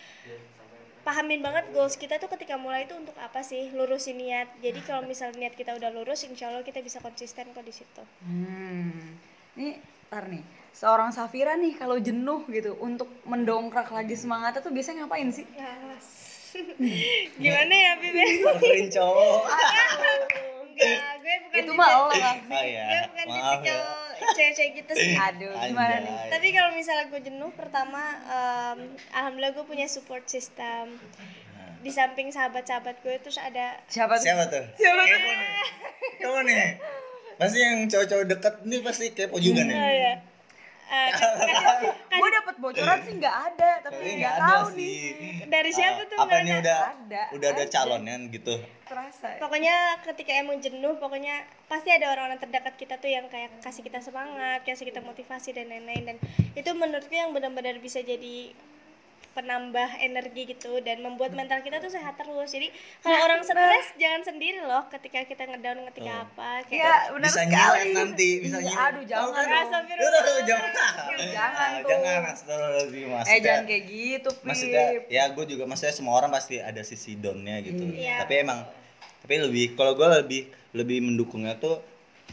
pahamin 1.07 1.41
banget 1.41 1.71
goals 1.73 1.95
kita 1.97 2.19
tuh 2.19 2.29
ketika 2.29 2.59
mulai 2.59 2.83
itu 2.83 2.95
untuk 2.97 3.15
apa 3.19 3.39
sih? 3.45 3.71
Lurusin 3.71 4.19
niat. 4.19 4.51
Jadi 4.59 4.79
kalau 4.83 5.07
misalnya 5.07 5.47
niat 5.47 5.55
kita 5.55 5.75
udah 5.75 5.89
lurus 5.95 6.27
insya 6.27 6.51
Allah 6.51 6.65
kita 6.65 6.83
bisa 6.83 6.99
konsisten 6.99 7.55
kok 7.55 7.63
di 7.63 7.73
situ. 7.73 8.03
Hmm. 8.27 9.15
Ini 9.55 10.00
ntar 10.11 10.27
nih, 10.27 10.43
seorang 10.75 11.07
Safira 11.07 11.55
nih 11.55 11.79
kalau 11.79 11.95
jenuh 11.95 12.43
gitu 12.51 12.75
untuk 12.83 13.07
mendongkrak 13.23 13.87
lagi 13.87 14.11
semangatnya 14.11 14.59
tuh 14.59 14.67
biasanya 14.69 15.07
ngapain 15.07 15.31
sih? 15.31 15.47
gimana 17.39 17.71
ya 17.71 17.91
Bibi? 17.95 18.43
Dengerin 18.43 18.91
cowok. 18.91 19.41
Enggak, 20.67 21.11
gue 21.15 21.35
bukan 21.41 21.55
Itu 21.55 21.71
tipe- 21.71 21.79
mah 21.79 21.89
lo 21.95 22.05
lah. 22.11 22.35
Oh 22.43 22.59
iya. 22.59 22.83
gue 22.83 22.99
bukan 23.07 23.25
Maaf 23.29 23.59
ya. 23.63 23.79
cewek-cewek 24.35 24.71
gitu 24.83 24.91
sih 24.93 25.15
Aduh, 25.31 25.47
gimana 25.63 25.95
nih? 25.97 26.15
Tapi 26.27 26.47
kalau 26.51 26.71
misalnya 26.75 27.05
gue 27.07 27.21
jenuh 27.21 27.51
pertama 27.55 28.03
em, 28.27 28.79
alhamdulillah 29.15 29.55
gue 29.55 29.63
punya 29.63 29.87
support 29.87 30.27
system 30.27 30.91
di 31.79 31.89
samping 31.89 32.27
sahabat-sahabat 32.29 32.99
gue 32.99 33.15
terus 33.17 33.39
ada 33.39 33.79
Siapa 33.87 34.19
tuh? 34.19 34.27
Siapa 34.27 34.43
tuh? 34.45 34.63
Siapa 34.75 35.01
tuh? 35.01 35.07
Kamu 35.07 35.31
nih. 35.31 35.47
Kamu 36.19 36.39
nih. 36.43 36.67
Pasti 37.41 37.57
yang 37.57 37.77
cowok-cowok 37.83 38.25
deket 38.27 38.53
nih 38.61 38.79
pasti 38.79 39.05
kepo 39.09 39.37
juga 39.37 39.61
nih. 39.63 39.73
oh 39.73 39.93
ya 39.97 40.13
Eh, 40.91 41.07
kasih- 41.15 41.95
Gue 42.11 42.29
dapet 42.29 42.55
bocoran 42.59 42.99
sih 42.99 43.15
nggak 43.15 43.31
ada, 43.47 43.79
tapi 43.79 44.11
nggak 44.13 44.35
tahu 44.37 44.65
sih. 44.69 44.75
nih. 44.75 45.47
dari 45.47 45.71
siapa 45.71 45.97
Ah, 45.97 46.05
tuh 46.05 46.17
Apa 46.19 46.33
ini 46.37 46.51
ada? 46.51 46.59
udah 46.59 46.79
Ada, 46.83 47.21
udah 47.31 47.47
ada 47.49 47.63
ada. 47.63 47.71
calonnya 47.71 48.15
gitu. 48.27 48.53
Terasa. 48.83 49.23
ya? 49.25 49.39
pokoknya 49.39 49.75
ketika 50.03 50.31
emang 50.35 50.59
jenuh 50.59 50.93
pokoknya 50.97 51.31
pasti 51.65 51.89
ada 51.89 52.11
orang-orang 52.11 52.35
terdekat 52.37 52.75
kita 52.75 52.99
tuh 52.99 53.07
yang 53.07 53.23
kayak 53.25 53.55
kasih 53.63 53.81
kita 53.81 53.97
semangat 53.97 54.61
kasih 54.61 54.83
kita 54.83 54.99
motivasi 54.99 55.49
dan 55.49 55.65
lain-lain 55.65 56.03
dan 56.05 56.17
itu 56.51 56.69
menurutku 56.71 57.09
yang 57.09 57.31
benar-benar 57.31 57.79
bisa 57.79 58.03
jadi 58.03 58.51
penambah 59.31 59.89
energi 59.97 60.43
gitu 60.49 60.79
dan 60.79 60.99
membuat 60.99 61.31
mental 61.31 61.59
kita 61.59 61.77
tuh 61.77 61.87
sehat 61.87 62.13
terus 62.13 62.47
jadi 62.47 62.67
kalau 62.99 63.19
orang 63.21 63.39
stres 63.41 63.87
jangan 63.95 64.21
sendiri 64.21 64.59
loh 64.59 64.83
ketika 64.87 65.23
kita 65.23 65.45
ngedown 65.45 65.87
ketika 65.87 66.11
Oh. 66.13 66.25
apa 66.25 66.49
Iya, 66.61 66.67
kayak 66.67 66.99
benar 67.09 67.23
bisa 67.23 67.39
sekali. 67.39 67.53
nyilet 67.53 67.87
nanti, 67.93 68.29
bisa 68.39 68.57
nyilet. 68.59 68.75
aduh, 68.77 69.03
jangan. 69.03 69.43
Astagfirullah. 69.61 70.21
Aduh, 70.21 70.39
jangan. 70.43 70.69
Jangan 71.31 71.55
Ah, 71.63 71.69
tuh. 71.71 71.87
Jangan 71.87 72.21
astagfirullahaladzim, 72.27 73.09
Eh 73.25 73.39
jangan 73.39 73.63
kayak 73.65 73.83
gitu, 73.87 74.29
Pip. 74.29 74.43
maksudnya 74.43 74.83
ya 75.07 75.23
gue 75.27 75.45
juga 75.47 75.63
maksudnya 75.63 75.93
semua 75.93 76.13
orang 76.15 76.29
pasti 76.29 76.55
ada 76.57 76.81
sisi 76.81 77.15
downnya 77.15 77.59
gitu 77.61 77.83
Iya. 77.87 78.21
tapi 78.21 78.33
emang 78.37 78.59
tapi 79.21 79.33
lebih 79.39 79.73
kalau 79.73 79.93
gue 79.93 80.07
lebih 80.17 80.41
lebih 80.73 80.97
mendukungnya 81.01 81.55
tuh 81.55 81.79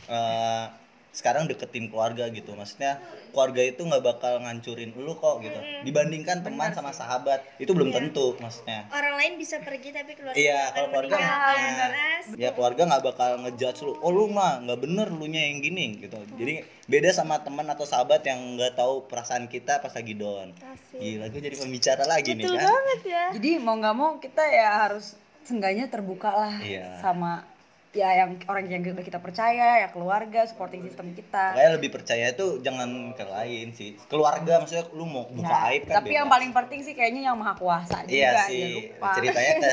eh, 0.08 0.64
sekarang 1.10 1.44
deketin 1.44 1.88
keluarga 1.88 2.28
gitu 2.28 2.52
maksudnya 2.52 3.00
keluarga 3.30 3.60
itu 3.60 3.80
nggak 3.80 4.02
bakal 4.02 4.38
ngancurin 4.38 4.92
lu 4.94 5.12
kok 5.12 5.40
gitu 5.40 5.56
dibandingkan 5.82 6.40
teman 6.40 6.70
sama 6.70 6.90
sahabat 6.90 7.42
itu 7.56 7.70
belum 7.70 7.88
Iya. 7.88 7.96
tentu 7.98 8.36
maksudnya 8.38 8.86
orang 8.88 9.14
lain 9.16 9.32
bisa 9.34 9.56
pergi 9.58 9.88
tapi 9.90 10.12
keluarga 10.14 10.36
Iya, 10.36 10.58
akan 10.60 10.74
kalau 10.74 10.88
keluarga 10.88 11.16
nah, 11.16 11.88
Mas. 11.88 12.26
ya 12.34 12.50
keluarga 12.52 12.82
nggak 12.84 13.04
bakal 13.04 13.30
ngejudge 13.40 13.80
lu. 13.82 13.92
Oh 13.98 14.10
lu 14.10 14.28
mah 14.28 14.60
nggak 14.60 14.78
bener 14.78 15.08
lu 15.08 15.26
nya 15.26 15.42
yang 15.42 15.58
gini 15.58 15.98
gitu. 15.98 16.14
Jadi 16.34 16.54
beda 16.84 17.10
sama 17.10 17.38
teman 17.38 17.66
atau 17.66 17.82
sahabat 17.82 18.22
yang 18.22 18.38
nggak 18.54 18.74
tahu 18.74 19.04
perasaan 19.04 19.46
kita 19.46 19.78
pas 19.78 19.90
lagi 19.90 20.12
down. 20.12 20.52
Asik. 20.62 20.98
Gila 20.98 21.24
gue 21.26 21.40
jadi 21.42 21.56
pembicara 21.56 22.04
lagi 22.04 22.32
nih 22.32 22.44
betul 22.44 22.56
kan. 22.56 22.68
banget 22.68 23.00
ya 23.06 23.24
Jadi 23.32 23.50
mau 23.58 23.74
nggak 23.74 23.94
mau 23.94 24.10
kita 24.16 24.44
ya 24.44 24.68
harus 24.82 25.16
seenggaknya 25.40 25.88
terbuka 25.88 26.30
lah 26.30 26.54
Iya. 26.60 27.00
sama 27.00 27.42
ya 27.90 28.12
yang 28.14 28.36
orang 28.44 28.68
yang 28.68 28.84
udah 28.84 29.00
kita 29.00 29.16
percaya 29.16 29.80
ya 29.80 29.88
keluarga 29.88 30.44
supporting 30.44 30.82
system 30.82 31.12
kita. 31.12 31.52
Makanya 31.52 31.72
lebih 31.74 31.90
percaya 31.90 32.26
tuh 32.32 32.60
jangan 32.60 32.86
ke 33.12 33.24
lain 33.24 33.72
sih. 33.72 33.96
Keluarga 34.06 34.60
maksudnya 34.60 34.84
lu 34.92 35.04
mau 35.04 35.24
buka 35.26 35.48
Nah, 35.48 35.68
aib 35.70 35.82
kan. 35.84 35.98
tapi 35.98 36.10
beda. 36.10 36.18
yang 36.18 36.28
paling 36.28 36.50
penting 36.52 36.80
sih 36.80 36.92
kayaknya 36.92 37.22
yang 37.26 37.36
maha 37.36 37.54
kuasa 37.54 38.02
juga 38.02 38.12
Iya 38.12 38.30
sih. 38.46 38.92
lupa. 38.94 39.08
Ceritanya 39.14 39.52
ke 39.62 39.72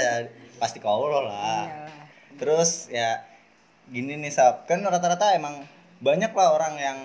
pasti 0.56 0.78
ke 0.78 0.88
Allah 0.88 1.10
lah. 1.21 1.63
Iyalah. 1.65 2.06
Terus 2.36 2.71
ya 2.89 3.10
gini 3.86 4.15
nih 4.15 4.30
Sab, 4.30 4.63
kan 4.63 4.80
rata-rata 4.82 5.32
emang 5.32 5.62
banyak 5.97 6.32
lah 6.32 6.49
orang 6.51 6.73
yang 6.75 6.99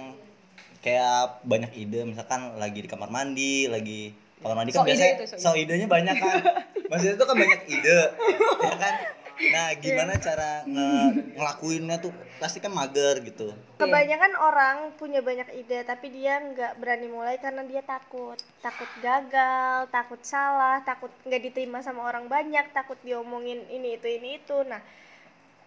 kayak 0.80 1.44
banyak 1.44 1.68
ide 1.76 2.02
misalkan 2.02 2.56
lagi 2.56 2.80
di 2.80 2.88
kamar 2.88 3.06
mandi 3.06 3.68
lagi 3.68 4.10
kamar 4.40 4.56
mandi 4.56 4.72
kan 4.72 4.80
So 4.80 4.82
ide 4.82 4.88
biasanya 4.88 5.12
itu, 5.12 5.24
so 5.26 5.36
ide. 5.36 5.44
so 5.44 5.50
idenya 5.52 5.86
banyak 5.86 6.16
kan 6.16 6.36
maksudnya 6.88 7.14
itu 7.14 7.24
kan 7.26 7.36
banyak 7.36 7.60
ide 7.68 7.98
ya 8.64 8.74
kan 8.80 8.94
nah 9.48 9.72
gimana 9.80 10.12
cara 10.20 10.68
nge- 10.68 11.36
ngelakuinnya 11.36 11.96
tuh? 11.98 12.12
Pasti 12.36 12.60
kan 12.60 12.72
mager 12.72 13.24
gitu. 13.24 13.56
Kebanyakan 13.80 14.32
orang 14.36 14.76
punya 15.00 15.24
banyak 15.24 15.48
ide 15.56 15.80
tapi 15.88 16.12
dia 16.12 16.36
nggak 16.40 16.76
berani 16.76 17.08
mulai 17.08 17.40
karena 17.40 17.64
dia 17.64 17.80
takut, 17.80 18.36
takut 18.60 18.88
gagal, 19.00 19.88
takut 19.88 20.20
salah, 20.20 20.84
takut 20.84 21.08
nggak 21.24 21.42
diterima 21.48 21.80
sama 21.80 22.04
orang 22.04 22.28
banyak, 22.28 22.68
takut 22.76 23.00
diomongin 23.00 23.64
ini 23.72 23.96
itu 23.96 24.06
ini 24.08 24.40
itu. 24.44 24.60
Nah, 24.68 24.80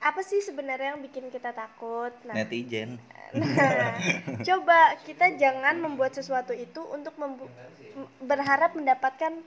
apa 0.03 0.21
sih 0.21 0.43
sebenarnya 0.43 0.93
yang 0.93 1.01
bikin 1.01 1.33
kita 1.33 1.55
takut? 1.55 2.13
Nah, 2.29 2.38
netizen. 2.38 3.01
Nah, 3.33 3.97
coba 4.45 4.93
kita 5.09 5.33
jangan 5.41 5.81
membuat 5.81 6.13
sesuatu 6.13 6.53
itu 6.53 6.86
untuk 6.93 7.17
berharap 8.21 8.77
mendapatkan 8.77 9.41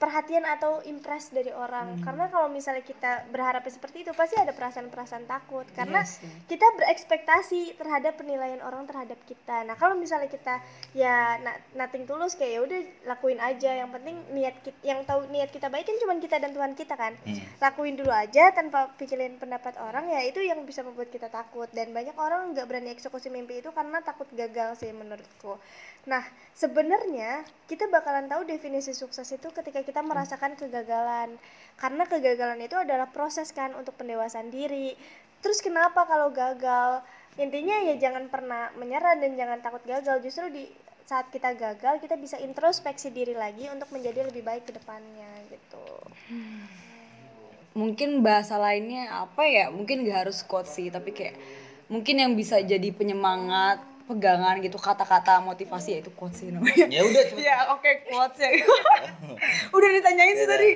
perhatian 0.00 0.48
atau 0.48 0.80
impress 0.82 1.28
dari 1.28 1.52
orang. 1.52 2.00
Karena 2.00 2.32
kalau 2.32 2.48
misalnya 2.48 2.80
kita 2.80 3.28
berharap 3.28 3.60
seperti 3.68 4.02
itu 4.02 4.16
pasti 4.16 4.32
ada 4.34 4.56
perasaan-perasaan 4.56 5.28
takut 5.28 5.68
karena 5.76 6.00
Iya 6.00 6.08
sih. 6.08 6.32
kita 6.48 6.64
berekspektasi 6.74 7.76
terhadap 7.76 8.16
penilaian 8.16 8.64
orang 8.64 8.88
terhadap 8.88 9.20
kita. 9.28 9.60
Nah, 9.62 9.76
kalau 9.76 9.92
misalnya 9.94 10.32
kita 10.32 10.56
ya 10.96 11.36
nothing 11.76 12.08
tulus 12.08 12.32
kayak 12.32 12.50
ya 12.50 12.60
udah 12.64 12.80
lakuin 13.06 13.38
aja. 13.38 13.76
Yang 13.76 13.90
penting 13.92 14.16
niat 14.32 14.56
kita, 14.64 14.78
yang 14.80 15.00
tahu 15.04 15.28
niat 15.28 15.52
kita 15.52 15.68
baik 15.68 15.84
kan 15.84 15.96
cuma 16.00 16.16
kita 16.16 16.36
dan 16.40 16.50
Tuhan 16.50 16.72
kita 16.72 16.96
kan 16.96 17.12
Hmm. 17.20 17.36
lakuin 17.60 18.00
dulu 18.00 18.08
aja 18.08 18.48
tanpa 18.56 18.88
pikirin 18.96 19.36
pendapat 19.36 19.76
orang 19.76 20.08
ya 20.08 20.24
itu 20.24 20.40
yang 20.40 20.64
bisa 20.64 20.80
membuat 20.80 21.12
kita 21.12 21.28
takut 21.28 21.68
dan 21.70 21.92
banyak 21.92 22.16
orang 22.16 22.56
nggak 22.56 22.64
berani 22.64 22.88
eksekusi 22.88 23.28
mimpi 23.28 23.60
itu 23.60 23.68
karena 23.70 24.00
takut 24.00 24.24
gagal 24.32 24.80
sih 24.80 24.88
menurutku 24.90 25.60
nah 26.08 26.24
sebenarnya 26.56 27.44
kita 27.68 27.88
bakalan 27.88 28.28
tahu 28.28 28.44
definisi 28.44 28.92
sukses 28.92 29.28
itu 29.32 29.48
ketika 29.52 29.80
kita 29.80 30.04
merasakan 30.04 30.56
kegagalan. 30.56 31.40
Karena 31.80 32.04
kegagalan 32.04 32.60
itu 32.60 32.76
adalah 32.76 33.08
proses 33.08 33.52
kan 33.56 33.72
untuk 33.72 33.96
pendewasaan 33.96 34.52
diri. 34.52 34.92
Terus 35.40 35.64
kenapa 35.64 36.04
kalau 36.04 36.28
gagal? 36.28 37.00
Intinya 37.40 37.80
ya 37.80 37.96
jangan 37.96 38.28
pernah 38.28 38.68
menyerah 38.76 39.16
dan 39.16 39.32
jangan 39.32 39.64
takut 39.64 39.80
gagal. 39.88 40.20
Justru 40.20 40.52
di 40.52 40.68
saat 41.08 41.26
kita 41.32 41.56
gagal 41.56 41.98
kita 41.98 42.14
bisa 42.20 42.36
introspeksi 42.38 43.10
diri 43.10 43.34
lagi 43.34 43.66
untuk 43.66 43.90
menjadi 43.90 44.30
lebih 44.30 44.46
baik 44.46 44.68
ke 44.68 44.72
depannya 44.76 45.30
gitu. 45.48 45.86
Mungkin 47.74 48.20
bahasa 48.20 48.60
lainnya 48.60 49.10
apa 49.24 49.42
ya? 49.48 49.72
Mungkin 49.72 50.04
gak 50.04 50.28
harus 50.28 50.44
quote 50.44 50.70
sih 50.70 50.92
tapi 50.92 51.10
kayak 51.10 51.34
mungkin 51.90 52.22
yang 52.22 52.38
bisa 52.38 52.62
jadi 52.62 52.94
penyemangat 52.94 53.89
pegangan 54.10 54.58
gitu 54.58 54.74
kata-kata 54.74 55.38
motivasi 55.38 55.88
ya 55.94 55.98
itu 56.02 56.10
quotes 56.18 56.42
sih 56.42 56.50
namanya. 56.50 56.90
Ya 56.90 57.06
udah 57.06 57.22
ya 57.38 57.56
oke 57.70 58.10
quotes 58.10 58.42
ya 58.42 58.50
udah 59.76 59.88
ditanyain 59.94 60.34
sih 60.34 60.48
tadi. 60.50 60.70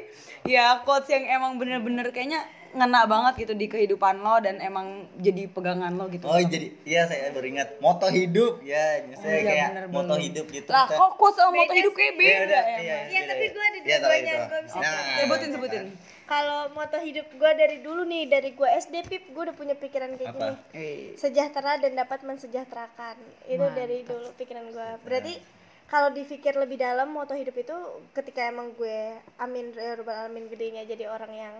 Ya 0.46 0.78
quotes 0.86 1.10
yang 1.10 1.26
emang 1.26 1.58
bener-bener 1.58 2.14
kayaknya 2.14 2.46
ngena 2.74 3.06
banget 3.06 3.46
gitu 3.46 3.54
di 3.54 3.66
kehidupan 3.70 4.18
lo 4.18 4.42
dan 4.42 4.58
emang 4.58 5.06
jadi 5.22 5.46
pegangan 5.46 5.94
lo 5.94 6.10
gitu 6.10 6.26
Oh 6.26 6.36
jadi 6.36 6.74
iya 6.82 7.06
saya 7.06 7.30
baru 7.30 7.46
ingat 7.46 7.78
moto 7.78 8.10
hidup 8.10 8.58
ya 8.60 9.06
saya 9.14 9.38
iya, 9.38 9.46
kayak 9.46 9.68
bener, 9.70 9.84
moto 9.94 10.14
bener. 10.18 10.24
hidup 10.26 10.46
gitu 10.50 10.68
lah 10.68 10.90
kok 10.90 11.14
quotes 11.14 11.38
sama 11.38 11.54
moto 11.54 11.70
Beda 11.70 11.78
hidup 11.78 11.92
kayak 11.94 12.12
Ya 12.14 12.18
beda 12.18 12.34
udah, 12.44 12.62
ya 12.62 12.78
iya, 12.78 12.96
Iya, 13.06 13.20
beda, 13.22 13.30
tapi 13.30 13.44
ya. 13.44 13.50
gua 13.54 13.64
ada 13.64 13.78
Iya, 13.78 13.96
dua-duanya, 13.96 14.34
gua 14.44 14.60
bisa 14.66 14.76
Nah, 14.82 14.92
sebutin 15.22 15.48
sebutin 15.54 15.84
Kalau 16.24 16.60
moto 16.72 16.96
hidup 16.96 17.26
gue 17.36 17.50
dari 17.52 17.76
dulu 17.84 18.02
nih, 18.08 18.24
dari 18.24 18.56
gue 18.56 18.64
SD 18.64 18.96
pip, 19.12 19.28
gue 19.28 19.42
udah 19.44 19.52
punya 19.52 19.76
pikiran 19.76 20.16
kayak 20.16 20.32
Apa? 20.32 20.56
gini. 20.72 21.12
Sejahtera 21.20 21.76
dan 21.76 21.92
dapat 21.92 22.24
mensejahterakan. 22.24 23.20
Itu 23.44 23.68
dari 23.76 24.08
dulu 24.08 24.32
pikiran 24.32 24.72
gue. 24.72 24.88
Berarti 25.04 25.36
kalau 25.84 26.08
dipikir 26.10 26.56
lebih 26.56 26.80
dalam 26.80 27.12
moto 27.12 27.36
hidup 27.36 27.52
itu 27.54 27.76
ketika 28.16 28.48
emang 28.48 28.72
gue 28.72 29.14
amin 29.36 29.70
ya 29.76 30.00
rabbal 30.00 30.16
alamin 30.26 30.48
gedenya 30.48 30.88
jadi 30.88 31.12
orang 31.12 31.28
yang 31.30 31.54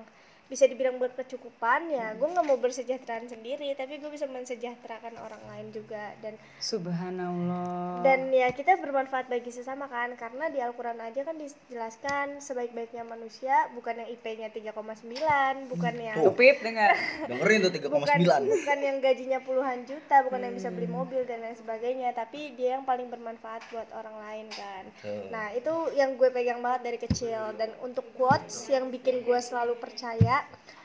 bisa 0.44 0.68
dibilang 0.68 1.00
berkecukupan 1.00 1.88
ya 1.88 2.12
gue 2.14 2.28
nggak 2.28 2.44
mau 2.44 2.61
bersejahteraan 2.61 3.33
sendiri 3.33 3.72
tapi 3.72 3.96
gue 3.96 4.11
bisa 4.12 4.28
mensejahterakan 4.28 5.16
orang 5.16 5.40
lain 5.48 5.72
juga 5.72 6.12
dan 6.20 6.37
subhanallah. 6.61 8.04
dan 8.04 8.28
ya 8.28 8.52
kita 8.52 8.76
bermanfaat 8.76 9.33
bagi 9.33 9.48
sesama 9.48 9.88
kan 9.88 10.12
karena 10.20 10.52
di 10.52 10.61
Al-Quran 10.61 11.00
aja 11.00 11.24
kan 11.24 11.40
dijelaskan 11.40 12.44
sebaik-baiknya 12.44 13.09
manusia 13.09 13.72
bukan 13.72 14.04
yang 14.04 14.09
IP-nya 14.12 14.48
3,9 14.52 15.70
bukan 15.72 15.94
yang 15.96 16.16
tuh. 16.20 16.35
Pip 16.35 16.61
dengar. 16.61 16.92
Dengerin 17.30 17.59
tuh 17.64 17.72
3,9 17.72 17.88
bukan, 17.94 18.40
bukan 18.50 18.78
yang 18.83 18.96
gajinya 19.00 19.38
puluhan 19.40 19.78
juta 19.88 20.16
bukan 20.26 20.40
yang 20.44 20.54
bisa 20.54 20.68
beli 20.68 20.88
mobil 20.90 21.22
dan 21.24 21.40
lain 21.40 21.57
sebagainya 21.57 22.12
tapi 22.12 22.52
dia 22.59 22.76
yang 22.76 22.85
paling 22.85 23.09
bermanfaat 23.09 23.64
buat 23.70 23.88
orang 23.94 24.16
lain 24.28 24.46
kan. 24.52 24.85
Tuh. 25.00 25.30
nah 25.30 25.54
itu 25.54 25.72
yang 25.94 26.18
gue 26.18 26.28
pegang 26.35 26.61
banget 26.61 26.80
dari 26.83 26.98
kecil. 26.98 27.54
Dan 27.54 27.70
untuk 27.80 28.04
quotes 28.18 28.66
yang 28.66 28.90
bikin 28.90 29.22
gue 29.22 29.38
selalu 29.38 29.78
percaya 29.78 30.33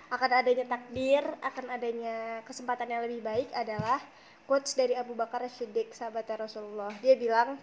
akan 0.09 0.31
adanya 0.41 0.65
takdir 0.65 1.21
akan 1.45 1.65
adanya 1.69 2.41
kesempatan 2.45 2.89
yang 2.89 3.01
lebih 3.05 3.21
baik 3.21 3.49
adalah 3.53 4.01
quotes 4.49 4.73
dari 4.73 4.97
Abu 4.97 5.13
Bakar 5.13 5.45
Siddiq 5.45 5.93
sahabat 5.93 6.25
Rasulullah. 6.33 6.89
Dia 7.05 7.13
bilang 7.13 7.55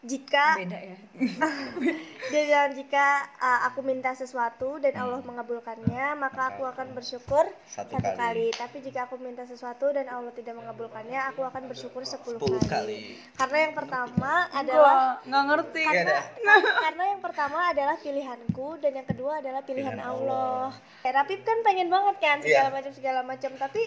jika 0.00 0.56
beda 0.56 0.80
ya 0.80 0.96
dia 2.30 2.42
bilang 2.42 2.72
jika 2.72 3.06
uh, 3.36 3.68
aku 3.68 3.80
minta 3.80 4.12
sesuatu 4.12 4.80
dan 4.80 4.96
Allah 4.96 5.20
mengabulkannya 5.20 6.16
maka 6.16 6.54
aku 6.54 6.64
akan 6.64 6.92
bersyukur 6.92 7.44
Satu 7.66 7.92
satu, 7.92 8.00
kali. 8.00 8.16
kali. 8.16 8.48
tapi 8.54 8.76
jika 8.80 9.04
aku 9.04 9.16
minta 9.16 9.44
sesuatu 9.44 9.92
dan 9.92 10.08
Allah 10.08 10.32
tidak 10.32 10.56
mengabulkannya 10.56 11.20
aku 11.28 11.42
akan 11.42 11.68
bersyukur 11.68 12.00
10, 12.00 12.16
10 12.16 12.40
kali. 12.40 12.58
kali. 12.64 13.02
karena 13.36 13.58
yang 13.60 13.74
pertama 13.74 14.32
adalah 14.50 14.96
gua 15.18 15.28
nggak 15.28 15.44
ngerti 15.46 15.82
Iya 15.82 16.02
dah. 16.06 16.24
karena 16.86 17.04
yang 17.06 17.20
pertama 17.20 17.58
adalah 17.68 17.96
pilihanku 17.96 18.68
dan 18.78 18.92
yang 18.94 19.06
kedua 19.06 19.32
adalah 19.38 19.60
pilihan, 19.60 19.92
Pilihan 19.92 20.00
Allah. 20.00 20.72
Ya, 21.02 21.10
Rapip 21.12 21.40
kan 21.42 21.60
pengen 21.60 21.88
banget 21.88 22.16
kan 22.18 22.36
segala 22.40 22.68
Iya. 22.68 22.74
macam 22.74 22.92
segala 22.92 23.20
macam 23.20 23.50
tapi 23.54 23.82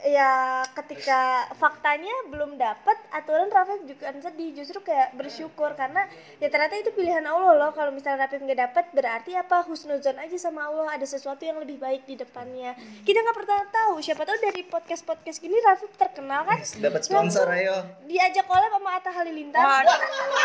ya 0.00 0.64
ketika 0.72 1.44
faktanya 1.60 2.12
belum 2.32 2.56
dapat 2.56 2.96
aturan 3.12 3.52
Rapip 3.52 3.84
juga 3.84 4.08
kan 4.08 4.16
sedih. 4.20 4.56
Justru 4.56 4.80
kayak 4.80 5.12
bersyukur 5.16 5.76
karena 5.76 6.08
ya 6.40 6.48
ternyata 6.48 6.80
itu 6.80 6.90
pilihan 6.96 7.24
Allah 7.28 7.56
loh. 7.56 7.70
Kalau 7.76 7.92
misalnya 7.92 8.24
Rapip 8.24 8.40
nggak 8.40 8.60
dapat 8.70 8.84
berarti 8.96 9.36
apa? 9.36 9.64
Husnuzon 9.68 10.16
aja 10.16 10.36
sama 10.40 10.68
Allah. 10.72 10.96
Ada 10.96 11.06
sesuatu 11.16 11.44
yang 11.44 11.60
lebih 11.60 11.76
baik 11.76 12.08
di 12.08 12.16
depannya. 12.16 12.72
Kita 13.04 13.20
nggak 13.20 13.36
pernah 13.36 13.60
tahu. 13.68 14.00
Siapa 14.00 14.22
tahu 14.24 14.36
dari 14.40 14.62
podcast 14.64 15.02
podcast 15.04 15.38
gini 15.38 15.56
Rapip 15.60 15.92
terkenal 15.96 16.48
kan? 16.48 16.58
Dapat 16.60 17.00
sponsor 17.04 17.46
ayo. 17.52 17.84
diajak 18.08 18.48
collab 18.48 18.72
sama 18.72 18.90
Atta 18.96 19.10
Halilintar. 19.12 19.62
Waduh. 19.62 20.00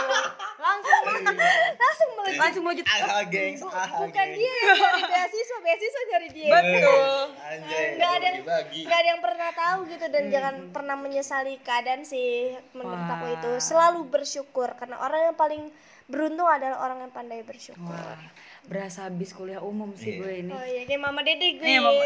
langsung 0.66 1.02
langsung 1.84 2.10
melejit 2.20 2.40
langsung 2.40 2.64
melejit 2.64 2.86
aha 2.88 3.24
gengs. 3.28 3.62
Aha 3.64 4.04
bukan 4.04 4.28
gengs. 4.28 4.38
dia 4.38 4.52
yang 4.52 4.78
nyari 4.84 5.02
beasiswa. 5.08 5.58
Beasiswa 5.64 6.02
nyari 6.12 6.30
dia. 6.34 6.52
Betul. 6.52 7.22
Anjay 7.40 7.86
Nggak 7.96 8.12
ada 8.12 8.28
nggak 8.66 9.00
ada 9.00 9.10
yang 9.10 9.22
pernah 9.24 9.45
tahu 9.52 9.80
gitu 9.86 10.06
dan 10.08 10.24
jangan 10.28 10.56
pernah 10.70 10.96
menyesali 10.96 11.60
keadaan 11.60 12.02
sih 12.02 12.56
menurut 12.72 12.98
Wah. 12.98 13.14
aku 13.14 13.26
itu 13.32 13.52
selalu 13.60 14.08
bersyukur 14.08 14.74
karena 14.74 14.98
orang 14.98 15.22
yang 15.26 15.36
paling 15.36 15.64
beruntung 16.06 16.46
adalah 16.46 16.82
orang 16.82 17.00
yang 17.00 17.12
pandai 17.12 17.42
bersyukur 17.42 17.82
wah 17.84 18.18
berasa 18.64 19.06
habis 19.06 19.30
kuliah 19.30 19.60
umum 19.60 19.94
sih 19.94 20.16
Iya. 20.16 20.20
gue 20.20 20.34
ini 20.40 20.52
oh 20.52 20.64
iya 20.64 20.82
kayak 20.84 20.98
mama 21.00 21.22
dede 21.22 21.48
gue 21.56 21.66
Iya, 21.66 21.80
Mama. 21.80 22.02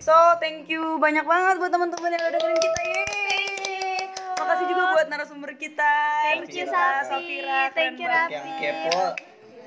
So, 0.00 0.10
thank 0.38 0.66
you 0.66 0.96
banyak 0.96 1.22
banget 1.22 1.54
buat 1.56 1.68
teman-teman 1.68 2.08
yang 2.08 2.22
udah 2.22 2.32
dengerin 2.32 2.58
kita. 2.58 2.80
Yeay. 2.80 3.98
Makasih 4.36 4.66
juga 4.66 4.82
buat 4.92 5.06
narasumber 5.06 5.50
kita. 5.54 5.92
Thank 6.24 6.52
you, 6.52 6.64
Safira, 6.64 7.02
Safi. 7.02 7.10
Safira, 7.10 7.60
Thank 7.72 7.96
you, 7.96 8.06
banget. 8.06 8.30
yang 8.30 8.46
kepo 8.56 9.02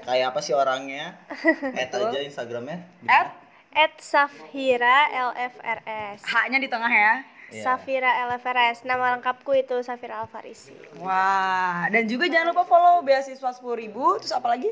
kayak 0.01 0.31
apa 0.31 0.39
sih 0.39 0.53
orangnya 0.53 1.19
add 1.77 1.91
aja 1.91 2.19
instagramnya 2.21 2.87
At 3.05 3.35
at 3.73 3.93
Safira 4.01 5.09
LFRS 5.31 6.25
H-nya 6.25 6.57
di 6.57 6.69
tengah 6.69 6.89
ya. 6.89 7.13
Iya. 7.49 7.63
Safira 7.65 8.29
LFRS 8.29 8.85
nama 8.85 9.17
lengkapku 9.17 9.57
itu 9.57 9.81
Safira 9.81 10.21
Alfarisi 10.21 10.69
Wah, 11.01 11.89
dan 11.89 12.05
juga 12.05 12.29
jangan 12.29 12.53
lupa 12.53 12.61
follow 12.69 13.01
beasiswa 13.01 13.49
10.000 13.49 13.89
terus 14.21 14.33
apa 14.37 14.53
lagi? 14.53 14.69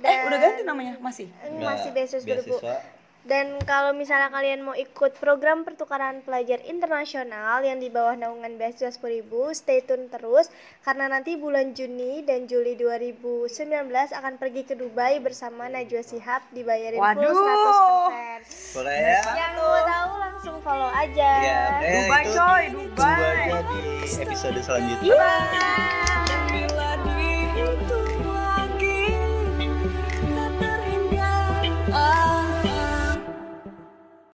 Eh, 0.00 0.18
udah 0.28 0.38
ganti 0.40 0.62
namanya? 0.64 1.00
Masih. 1.00 1.32
masih 1.60 1.88
beasiswa 1.96 2.20
2000 2.20 2.28
beasiswa 2.28 2.99
dan 3.20 3.60
kalau 3.68 3.92
misalnya 3.92 4.32
kalian 4.32 4.64
mau 4.64 4.72
ikut 4.72 5.20
program 5.20 5.60
pertukaran 5.60 6.24
pelajar 6.24 6.56
internasional 6.64 7.60
yang 7.60 7.76
di 7.76 7.92
bawah 7.92 8.16
naungan 8.16 8.56
beasiswa 8.56 8.96
10.000, 8.96 9.28
stay 9.52 9.84
tune 9.84 10.08
terus 10.08 10.48
karena 10.80 11.04
nanti 11.12 11.36
bulan 11.36 11.76
Juni 11.76 12.24
dan 12.24 12.48
Juli 12.48 12.80
2019 12.80 13.52
akan 13.92 14.34
pergi 14.40 14.64
ke 14.64 14.72
Dubai 14.72 15.20
bersama 15.20 15.68
Najwa 15.68 16.00
Sihab 16.00 16.40
dibayarin 16.56 16.96
Waduh. 16.96 17.28
full 17.28 17.44
100%. 18.40 18.80
Boleh 18.80 18.96
ya? 18.96 19.20
Yang 19.36 19.52
mau 19.60 19.78
tahu 19.84 20.12
langsung 20.16 20.56
follow 20.64 20.88
aja. 20.88 21.30
Ya, 21.44 21.60
eh, 21.84 21.92
Dubai 22.08 22.24
coy, 22.24 22.62
Dubai. 22.72 23.20
Dubai 23.52 23.62
di 23.68 23.82
episode 24.16 24.60
selanjutnya. 24.64 25.12
Iya. 25.12 25.28
Bye. 25.50 25.90
Oh 31.92 32.39